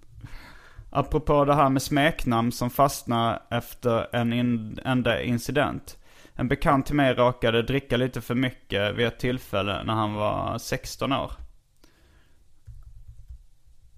[0.93, 5.97] Apropå det här med smeknamn som fastnar efter en in, enda incident.
[6.35, 10.57] En bekant till mig råkade dricka lite för mycket vid ett tillfälle när han var
[10.57, 11.31] 16 år.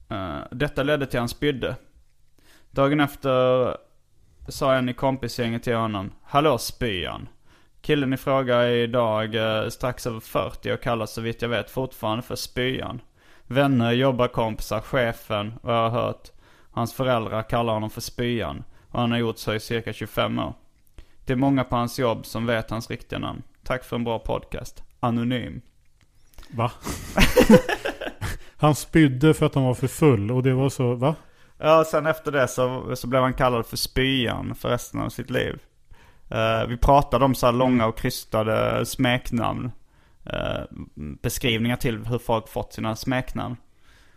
[0.09, 1.75] Eh, detta ledde till att han spydde.
[2.71, 3.77] Dagen efter
[4.47, 6.11] sa en i kompisgänget till honom.
[6.23, 7.29] Hallå spyan.
[7.81, 11.71] Killen i fråga är idag eh, strax över 40 och kallas så vitt jag vet
[11.71, 13.01] fortfarande för spyan.
[13.47, 16.29] Vänner, jobbarkompisar, chefen och jag har hört.
[16.73, 18.63] Hans föräldrar kallar honom för spyan.
[18.91, 20.53] Och han har gjort så i cirka 25 år.
[21.25, 23.41] Det är många på hans jobb som vet hans riktiga namn.
[23.63, 24.83] Tack för en bra podcast.
[24.99, 25.61] Anonym.
[26.49, 26.71] Va?
[28.57, 30.31] han spydde för att han var för full.
[30.31, 31.15] Och det var så, va?
[31.57, 35.29] Ja, sen efter det så, så blev han kallad för spyan för resten av sitt
[35.29, 35.59] liv.
[36.29, 39.71] Eh, vi pratade om så här långa och krystade smeknamn.
[40.25, 40.63] Eh,
[40.95, 43.57] beskrivningar till hur folk fått sina smeknamn.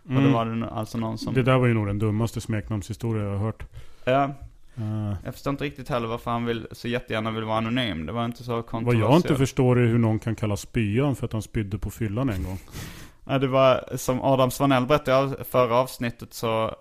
[0.07, 0.31] Och då Mm.
[0.33, 1.33] var det alltså någon som...
[1.33, 3.63] Det där var ju nog den dummaste smeknamnshistoria jag har hört.
[4.05, 4.33] Ja,
[4.79, 8.05] Eh, jag förstår inte riktigt heller varför han vill, så jättegärna vill vara anonym.
[8.05, 9.09] Det var inte så vad kontroversiellt.
[9.09, 12.29] jag inte förstår är hur någon kan kalla spyan för att han spydde på fyllan
[12.29, 12.59] en gång.
[13.29, 16.75] Ja, det var som Adam Svanell berättade i förra avsnittet så,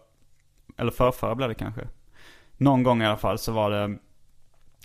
[0.77, 1.81] eller förrförra blev det kanske.
[2.57, 3.97] Någon gång i alla fall så var det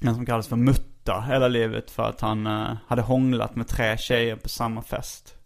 [0.01, 0.55] en som kallades för
[1.01, 5.35] Mutta hela livet för att han eh, hade hånglat med tre tjejer på samma fest.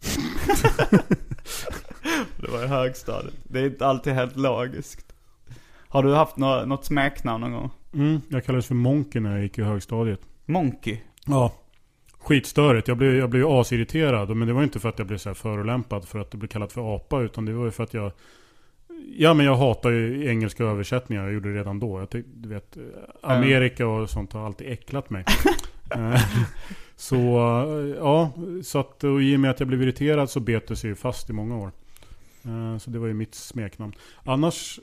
[2.36, 3.34] det var i högstadiet.
[3.44, 5.12] Det är inte alltid helt logiskt.
[5.88, 7.70] Har du haft nå- något smeknamn någon gång?
[7.94, 10.20] Mm, jag kallades för Monkey när jag gick i högstadiet.
[10.46, 11.00] Monkey?
[11.26, 11.52] Ja.
[12.18, 12.88] Skitstörigt.
[12.88, 14.36] Jag blev, jag blev ju asirriterad.
[14.36, 16.48] Men det var inte för att jag blev så här förolämpad för att det blev
[16.48, 17.20] kallat för apa.
[17.20, 18.12] Utan det var ju för att jag...
[19.08, 21.24] Ja men jag hatar ju engelska översättningar.
[21.24, 22.00] Jag gjorde det redan då.
[22.00, 22.76] Jag tyck, du vet,
[23.22, 25.24] Amerika och sånt har alltid äcklat mig.
[25.90, 26.20] Eh,
[26.96, 27.16] så
[27.98, 28.32] ja,
[28.64, 31.30] så att och i och med att jag blev irriterad så bet det sig fast
[31.30, 31.72] i många år.
[32.44, 33.92] Eh, Så det var ju mitt smeknamn.
[34.24, 34.80] Annars,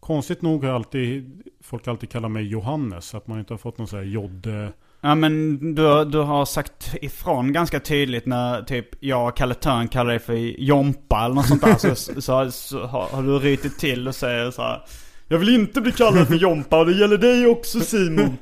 [0.00, 3.14] konstigt nog har alltid, folk alltid kallar mig Johannes.
[3.14, 4.72] Att man inte har fått någon sån här Jodde...
[5.08, 9.88] Ja men du, du har sagt ifrån ganska tydligt när typ jag och Kalle Törn
[9.88, 11.76] kallar dig för Jompa eller något sånt där.
[11.94, 14.82] så, så, så har, har du rytit till och säger så här.
[15.28, 18.36] Jag vill inte bli kallad för Jompa och det gäller dig också Simon.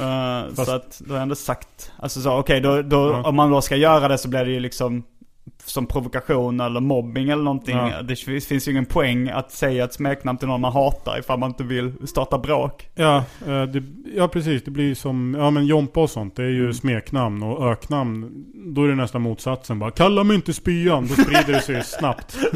[0.00, 3.22] Eh, Fast- Så att du har ändå sagt, alltså så okej då, då, Ja.
[3.28, 5.02] om man då ska göra det så blir det ju liksom
[5.64, 7.76] som provokation eller mobbing eller någonting.
[7.76, 8.02] Ja.
[8.02, 11.50] Det finns ju ingen poäng att säga ett smeknamn till någon man hatar ifall man
[11.50, 12.88] inte vill starta bråk.
[12.94, 13.82] Ja, eh, det,
[14.16, 14.64] ja precis.
[14.64, 16.36] Det blir som, ja men Jompa och sånt.
[16.36, 18.44] Det är ju smeknamn och öknamn.
[18.54, 19.90] Då är det nästan motsatsen bara.
[19.90, 21.06] Kalla mig inte spyan.
[21.06, 22.36] Då sprider det sig snabbt.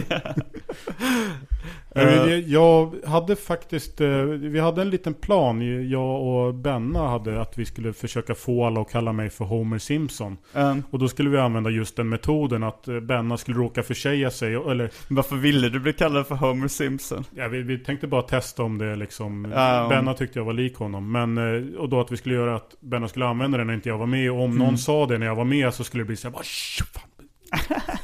[1.94, 7.58] Eh, Jag hade faktiskt, eh, vi hade en liten plan, jag och Benna hade att
[7.58, 10.36] vi skulle försöka få alla att kalla mig för Homer Simpson.
[10.54, 14.30] Um, Och då skulle vi använda just den metoden att eh, Benna skulle råka försäga
[14.30, 17.24] sig, eller varför ville du bli kallad för Homer Simpson?
[17.34, 20.74] ja, vi, vi tänkte bara testa om det liksom, om- Benna tyckte jag var lik
[20.76, 21.12] honom.
[21.12, 21.38] Men,
[21.76, 24.06] och då att vi skulle göra att Benna skulle använda den när inte jag var
[24.06, 24.30] med.
[24.32, 26.32] Och om någon sa det när jag var med så skulle det bli så här,
[26.32, 26.42] bara.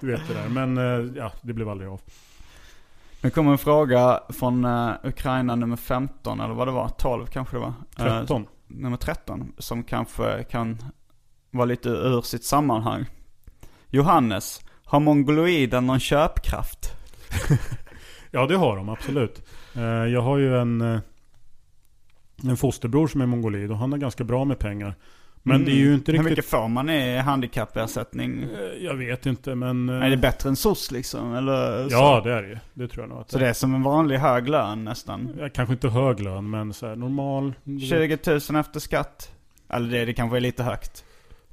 [0.00, 0.48] Du vet det där.
[0.66, 2.00] Men ja, det blev aldrig av.
[3.20, 7.56] Nu kommer en fråga från eh, Ukraina nummer 15, eller vad det var, 12 kanske
[7.56, 7.72] det var.
[7.98, 8.46] Eh, 13.
[8.66, 10.78] nummer 13, som kanske kan
[11.50, 13.04] vara lite ur sitt sammanhang.
[13.90, 16.92] Johannes, har mongoloiden någon köpkraft?
[18.30, 19.42] Ja, det har de absolut.
[19.74, 21.00] Eh, Jag har ju en, eh,
[22.44, 24.94] en fosterbror som är mongolid och han har ganska bra med pengar.
[25.48, 26.20] Men det är ju inte Mm.
[26.22, 26.38] Hur riktigt...
[26.44, 28.42] mycket får man i handikappersättning?
[28.42, 29.88] Eh, Jag vet inte men...
[29.88, 31.34] eh, Är det bättre än SOS liksom?
[31.34, 31.94] Eller så?
[31.94, 32.58] Ja, det är det ju.
[32.74, 35.28] Det tror jag nog att Så det är som en vanlig hög lön nästan?
[35.38, 37.54] Ja, Kanske inte hög lön, men så här, normal.
[37.88, 38.18] 20
[38.50, 39.32] 000 efter skatt?
[39.68, 41.04] Eller det, det kanske är lite högt?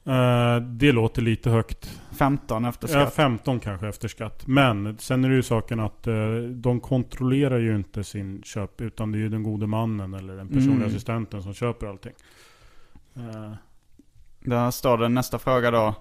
[0.06, 2.00] Eh, det låter lite högt.
[2.18, 3.14] 15 efter Ja, skatt?
[3.14, 4.48] 15 kanske efter skatt.
[4.48, 8.82] Men sen är det ju saken att eh, de kontrollerar ju inte sin köp.
[8.82, 10.88] Utan det är ju den gode mannen eller den personliga Mm.
[10.88, 12.14] assistenten som köper allting.
[13.16, 13.54] Eh,
[14.46, 15.96] Där står det nästa fråga då.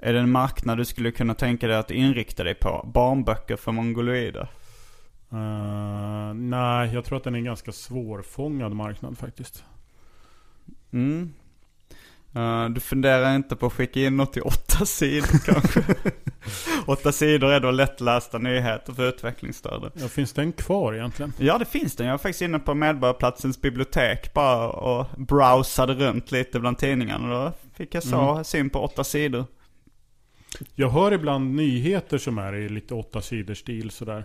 [0.00, 2.90] Är det en marknad du skulle kunna tänka dig att inrikta dig på?
[2.94, 4.50] Barnböcker för mongoloider?
[5.32, 9.64] eh, nej, jag tror att den är en ganska svårfångad marknad faktiskt.
[10.92, 11.32] Mm.
[12.34, 15.82] Eh, du funderar inte på att skicka in något till åtta sidor kanske?
[16.86, 19.90] åtta sidor är då lättlästa nyheter för utvecklingsstörda.
[19.94, 21.32] Ja, finns den kvar egentligen?
[21.38, 22.06] Ja det finns den.
[22.06, 27.28] Jag var faktiskt inne på Medborgarplatsens bibliotek bara och browsade runt lite bland tidningarna.
[27.44, 28.44] Då fick jag så Mm.
[28.44, 29.44] syn på åtta sidor.
[30.74, 34.24] Jag hör ibland nyheter som är i lite åtta sidor stil sådär.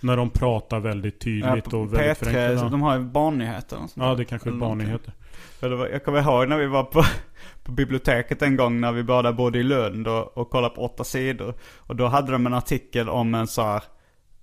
[0.00, 2.70] När de pratar väldigt tydligt Ja, och väldigt P3, förenklat.
[2.70, 3.78] de har ju barnnyheter.
[3.94, 5.12] Ja, det kanske är barnnyheter.
[5.60, 7.04] För det var, jag kommer ihåg när vi var på,
[7.64, 11.04] på biblioteket en gång när vi båda bodde i Lund och, och kollade på åtta
[11.04, 11.54] sidor.
[11.78, 13.82] Och då hade de en artikel om en så här,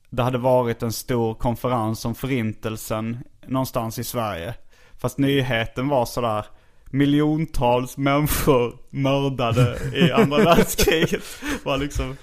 [0.09, 4.53] det hade varit en stor konferens om förintelsen någonstans i Sverige.
[4.97, 6.45] Fast nyheten var sådär,
[6.85, 11.23] miljontals människor mördade i andra världskriget.
[11.63, 12.15] Var liksom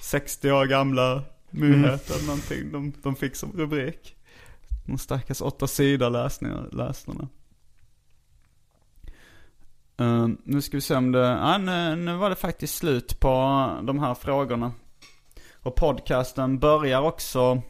[0.00, 4.16] 60 år gamla nyheter eller någonting de, de fick som rubrik.
[4.86, 7.28] De stackars åtta sidor läsningar, läsarna.
[9.96, 13.28] Ehm, nu ska vi se om det, ja, nu, nu var det faktiskt slut på
[13.82, 14.72] de här frågorna.
[15.54, 17.62] Och podcasten börjar också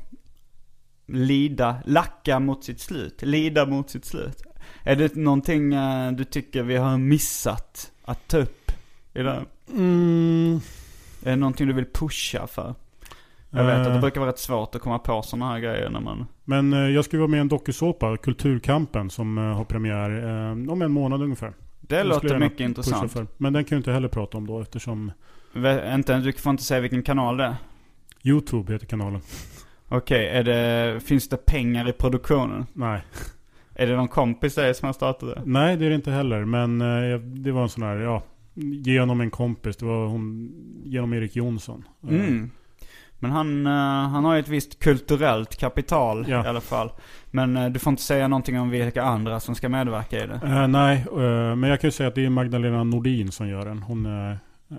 [1.07, 4.43] lida, lacka mot sitt slut, lida mot sitt slut.
[4.83, 8.72] Är det någonting eh, du tycker vi har missat att ta upp
[9.14, 9.45] i det?
[9.70, 10.61] Mm,
[11.22, 12.75] Är det någonting du vill pusha för?
[13.51, 15.91] Jag vet att det eh, brukar vara rätt svårt att komma på sådana här grejer
[15.91, 16.27] när man...
[16.45, 20.11] Men jag ska vara med i en dokusåpa, Kulturkampen, som har premiär
[20.70, 21.53] om en månad ungefär.
[21.89, 23.12] Det Den låter mycket intressant.
[23.12, 23.26] För.
[23.37, 25.12] Men den kan jag inte heller prata om då eftersom
[25.53, 27.57] Vä- Inte, du får inte säga vilken kanal det är.
[28.22, 29.20] YouTube heter kanalen.
[29.89, 32.66] Okej, det, finns det pengar i produktionen?
[32.72, 33.03] Nej.
[33.74, 35.43] Är det någon kompis där som har startat det?
[35.45, 36.45] Nej, det är det inte heller.
[36.45, 38.22] Men eh, det var en sån här, ja,
[38.85, 39.76] genom en kompis.
[39.76, 40.53] Det var hon,
[40.85, 41.85] genom Erik Jonsson.
[42.09, 42.51] Mm.
[43.25, 43.72] Men han, eh,
[44.11, 46.45] han har ju ett visst kulturellt kapital Ja.
[46.45, 46.91] i alla fall.
[47.31, 50.41] Men eh, du får inte säga någonting om vilka andra som ska medverka i det.
[50.45, 53.64] Eh, nej, eh, men jag kan ju säga att det är Magdalena Nordin som gör
[53.64, 53.83] den.
[53.83, 54.39] Hon är
[54.70, 54.77] eh,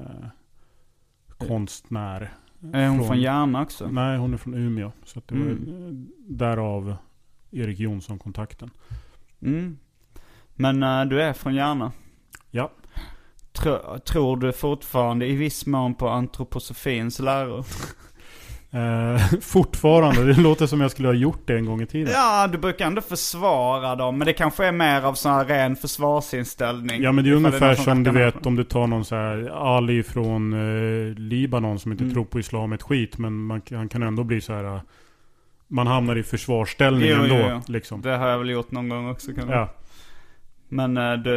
[1.48, 2.34] konstnär.
[2.74, 3.88] Är hon från Järna också?
[3.88, 4.92] Nej, hon är från Umeå.
[5.04, 5.86] Så att det var Mm.
[5.88, 5.94] eh,
[6.36, 6.96] därav
[7.52, 8.70] Erik Jonsson-kontakten.
[9.42, 9.78] Mm.
[10.56, 11.92] Men du är från Järna?
[12.52, 12.72] Ja.
[13.52, 17.66] Tro, tror du fortfarande i viss mån på antroposofins läror?
[18.76, 22.14] Eh, fortfarande, det låter som jag skulle ha gjort det en gång i tiden.
[22.14, 24.18] Ja, du brukar ändå försvara dem.
[24.18, 27.02] Men det kanske är mer av sån här ren försvarsinställning.
[27.04, 29.16] Ja men det är Ifall någon ungefär som du vet om du tar någon så
[29.16, 32.14] här Ali från eh, Libanon som inte Mm.
[32.14, 33.18] tror på islam ett skit.
[33.18, 34.64] Men man, han kan ändå bli så här.
[34.64, 34.82] eh,
[35.68, 37.36] Man hamnar i försvarsställning Jo, ändå.
[37.36, 37.62] jo, jo.
[37.68, 38.02] Liksom.
[38.02, 39.54] Det har jag väl gjort någon gång också kanske.
[39.54, 39.70] Ja.
[40.70, 41.32] Men eh, du,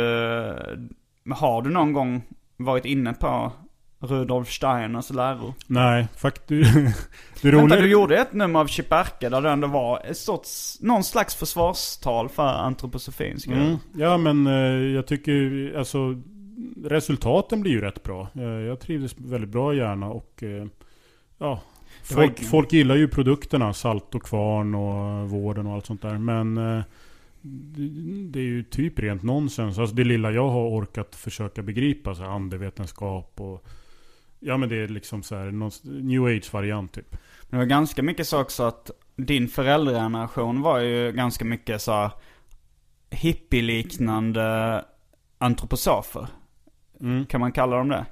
[1.34, 2.22] har du någon gång
[2.57, 3.53] varit inne på
[4.01, 5.55] Rudolf Steiners läror?
[5.66, 6.74] Nej, faktiskt.
[7.42, 7.80] det Vänta, roliga...
[7.80, 12.28] du gjorde ett nummer av Chiperka där det ändå var ett sorts, någon slags försvarstal
[12.28, 13.38] för antroposofin.
[13.46, 13.76] Mm.
[13.92, 16.22] Ja men eh, jag tycker alltså
[16.84, 18.28] resultaten blir ju rätt bra.
[18.34, 20.66] Eh, jag trivdes väldigt bra gärna och eh,
[21.38, 21.61] ja.
[22.03, 26.18] Folk, folk gillar ju produkterna, Salt och Kvarn och vården och allt sånt där.
[26.18, 26.55] Men
[28.30, 29.78] det, är ju typ rent nonsens.
[29.78, 33.66] Alltså det lilla jag har orkat försöka begripa, så andevetenskap och
[34.41, 37.11] Ja men det är liksom så här, någon new age-variant typ.
[37.49, 41.93] Men det var ganska mycket så också att din föräldrageneration var ju ganska mycket så
[41.93, 42.11] här
[43.11, 44.84] hippie-liknande
[45.39, 46.26] antroposofer.
[47.01, 47.26] Mm.
[47.26, 48.07] Kan man kalla dem det?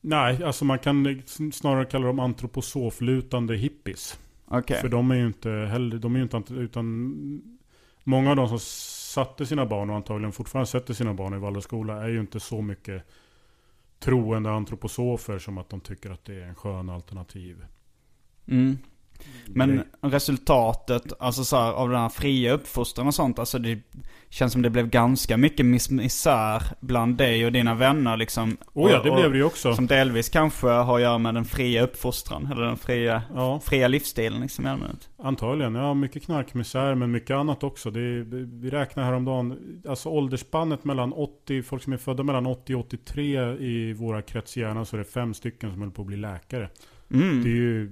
[0.00, 1.22] Nej, alltså man kan
[1.52, 4.18] snarare kalla dem antroposoflutande hippies.
[4.48, 4.80] Okej.
[4.80, 7.14] För de är ju inte heller, de är ju inte, utan
[8.04, 12.04] många av de som satte sina barn och antagligen fortfarande sätter sina barn i Waldorfskola
[12.04, 13.02] är ju inte så mycket
[13.98, 17.64] troende antroposofer som att de tycker att det är en skön alternativ.
[18.46, 18.78] Mm.
[19.46, 23.78] Men resultatet, alltså så här, av den här fria uppfostran och sånt, alltså det
[24.30, 28.56] känns som det blev ganska mycket mis- misär bland dig och dina vänner liksom.
[28.72, 29.74] Oh ja, det och- blev det ju också.
[29.74, 33.88] Som delvis kanske har att göra med den fria uppfostran, eller den fria, Ja, fria
[33.88, 35.08] livsstilen liksom i allmänhet.
[35.18, 35.74] antagligen.
[35.74, 37.90] Ja, mycket knarkmisär men mycket annat också.
[37.90, 38.00] Det
[38.44, 39.58] vi räknar häromdagen,
[39.88, 44.84] alltså åldersspannet mellan 80, folk som är födda mellan 80 och 83 i våra kretshjärnor
[44.84, 46.68] så är det fem stycken som håller på att bli läkare.
[47.10, 47.42] Mm.
[47.44, 47.90] Det, ju,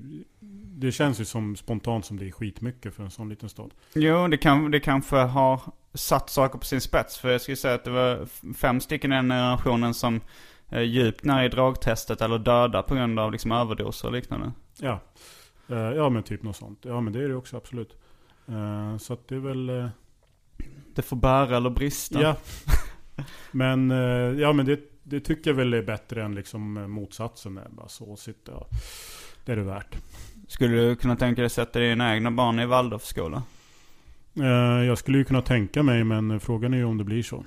[0.77, 3.71] det känns ju som spontant som det är skitmycket för en sån liten stad.
[3.95, 5.61] Jo, det, kan, det kanske har
[5.95, 7.19] satt saker på sin spets.
[7.19, 10.21] För jag skulle säga att det var fem stycken i den generationen som
[10.69, 14.53] är djupt ner i drogtestet eller döda på grund av liksom överdoser och liknande.
[14.81, 15.01] Ja.
[15.69, 16.79] Eh, ja men typ något sånt.
[16.83, 17.97] Ja men det är det också absolut.
[18.49, 19.69] Eh, så att det är väl...
[19.69, 19.89] eh,
[20.95, 22.23] Det får bära eller brista.
[22.23, 22.37] ja.
[23.51, 27.61] men eh, ja men det, det tycker jag väl är bättre än liksom motsatsen.
[27.71, 28.53] Bara så sitta.
[28.53, 28.67] Ja.
[29.45, 29.97] Det är det värt.
[30.49, 33.43] Skulle du kunna tänka dig att sätta dina egna barn i Waldorfskola?
[34.37, 37.45] Eh, jag skulle ju kunna tänka mig men frågan är ju om det blir så.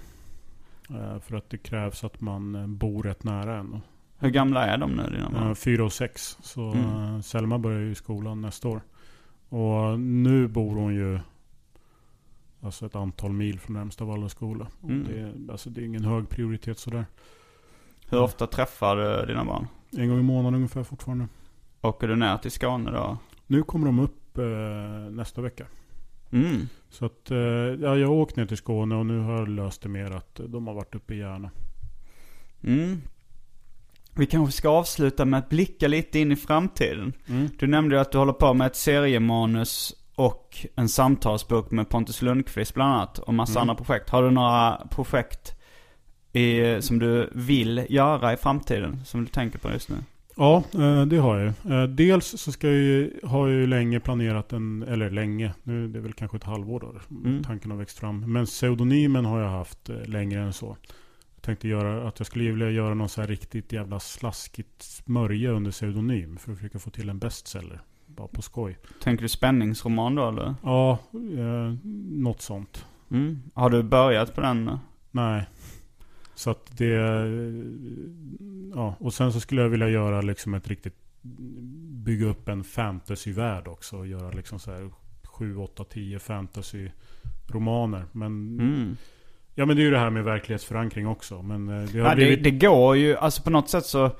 [0.89, 3.81] Eh, för att det krävs att man eh, bor rätt nära en.
[4.19, 5.55] Hur gamla är de nu, dina barn?
[5.55, 6.37] fyra och sex.
[6.41, 7.23] Så Mm.
[7.23, 8.81] Selma börjar ju skolan nästa år.
[9.49, 11.19] Och nu bor hon ju
[12.61, 14.67] alltså ett antal mil från närmsta Waldorfskola.
[14.83, 15.03] Mm.
[15.03, 17.05] Det, alltså det är ingen hög prioritet sådär.
[18.09, 19.67] Hur ofta träffar du dina barn?
[19.97, 21.27] En gång i månaden ungefär fortfarande.
[21.81, 23.17] Åker du ner till Skåne då?
[23.47, 25.65] Nu kommer de upp eh, nästa vecka.
[26.31, 26.67] Mm.
[26.89, 29.81] Så att, eh, ja, jag har åkt ner till Skåne och nu har jag löst
[29.81, 31.51] det mer att de har varit uppe i Järna.
[32.63, 33.01] Mm.
[34.15, 37.13] Vi kanske ska avsluta med att blicka lite in i framtiden.
[37.27, 37.49] Mm.
[37.59, 42.21] Du nämnde ju att du håller på med ett seriemanus och en samtalsbok med Pontus
[42.21, 43.19] Lundqvist bland annat.
[43.19, 43.61] Och massa Mm.
[43.69, 44.09] andra projekt.
[44.09, 45.53] Har du några projekt
[46.37, 49.01] i, som du vill göra i framtiden?
[49.05, 49.95] Som du tänker på just nu?
[50.35, 51.73] Ja, eh, det har jag ju.
[51.73, 55.87] Eh, Dels så ska jag ju, har jag ju länge planerat en, eller länge, nu
[55.87, 57.43] det är väl kanske ett halvår då, Mm.
[57.43, 58.33] tanken har växt fram.
[58.33, 60.77] Men pseudonymen har jag haft eh, längre än så.
[61.35, 65.51] Jag tänkte göra, att jag skulle vilja göra någon så här riktigt jävla slaskigt smörja
[65.51, 66.37] under pseudonym.
[66.37, 67.81] För att försöka få till en bestseller.
[68.05, 68.77] Bara på skoj.
[69.03, 70.55] Tänker du spänningsroman då eller?
[70.63, 70.97] Ja,
[71.37, 71.73] eh,
[72.11, 72.85] något sånt.
[73.11, 73.41] Mm.
[73.53, 74.77] Har du börjat på den?
[75.11, 75.45] Nej.
[76.37, 76.93] Så att det...
[78.75, 80.95] Ja, och sen så skulle jag vilja göra liksom ett riktigt...
[82.05, 83.97] Bygga upp en fantasyvärld också.
[83.97, 84.89] Och göra liksom så här
[85.23, 88.03] 7, 8, 10 fantasy-romaner.
[88.11, 88.59] Men...
[88.59, 88.97] Mm.
[89.55, 91.41] Ja men det är ju det här med verklighetsförankring också.
[91.41, 92.43] Men eh, det har Ja, det, blivit...
[92.43, 94.11] det går ju, alltså på något sätt så,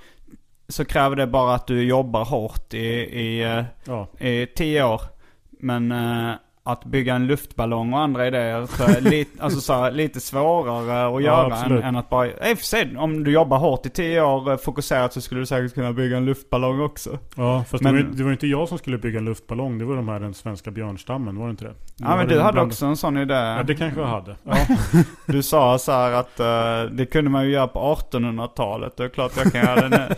[0.67, 5.01] så kräver det bara att du jobbar hårt i, i, eh, Ja, i tio år.
[5.49, 6.31] Men eh,
[6.71, 11.23] att bygga en luftballong och andra idéer så lite, alltså så här, lite svårare att
[11.23, 12.27] göra än, än att bara...
[12.27, 15.41] I och för sig, om du jobbar hårt i tio år eh, fokuserat så skulle
[15.41, 17.17] du säkert kunna bygga en luftballong också.
[17.35, 19.25] ja fast Men- det, var, ju- det var ju inte jag som skulle bygga en
[19.25, 19.77] luftballong.
[19.79, 21.73] Det var de här den svenska björnstammen, var det inte det?
[21.95, 23.33] Ja men du hade bland- också en sån idé.
[23.33, 24.35] Ja det kanske jag hade.
[24.43, 24.55] Ja.
[25.25, 27.79] Du sa så här att eh, det kunde man ju göra på
[28.11, 28.97] 1800-talet.
[28.97, 30.15] Det är klart jag kan göra det nu.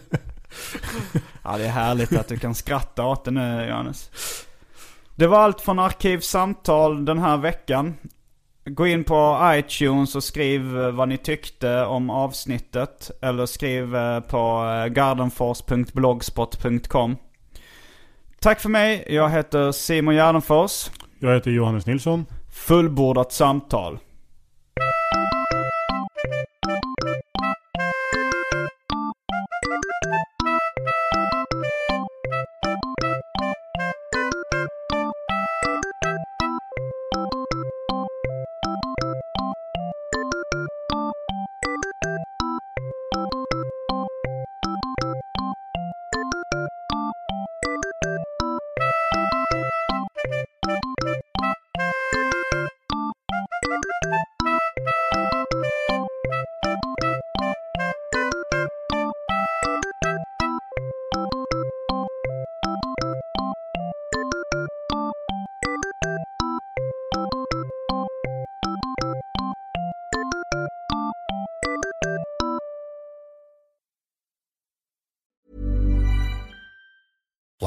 [1.44, 4.10] ja det är härligt att du kan skratta åt det nu Johannes.
[5.14, 7.94] Det var allt från Arkivsamtal den här veckan.
[8.64, 13.10] Gå in på iTunes och skriv eh, vad ni tyckte om avsnittet.
[13.22, 17.16] Eller skriv eh, på eh, gardenfors.blogspot.com.
[18.40, 19.04] Tack för mig.
[19.08, 20.90] Jag heter Simon Gärdenfors.
[21.18, 22.26] Jag heter Johannes Nilsson.
[22.52, 23.98] Fullbordat samtal.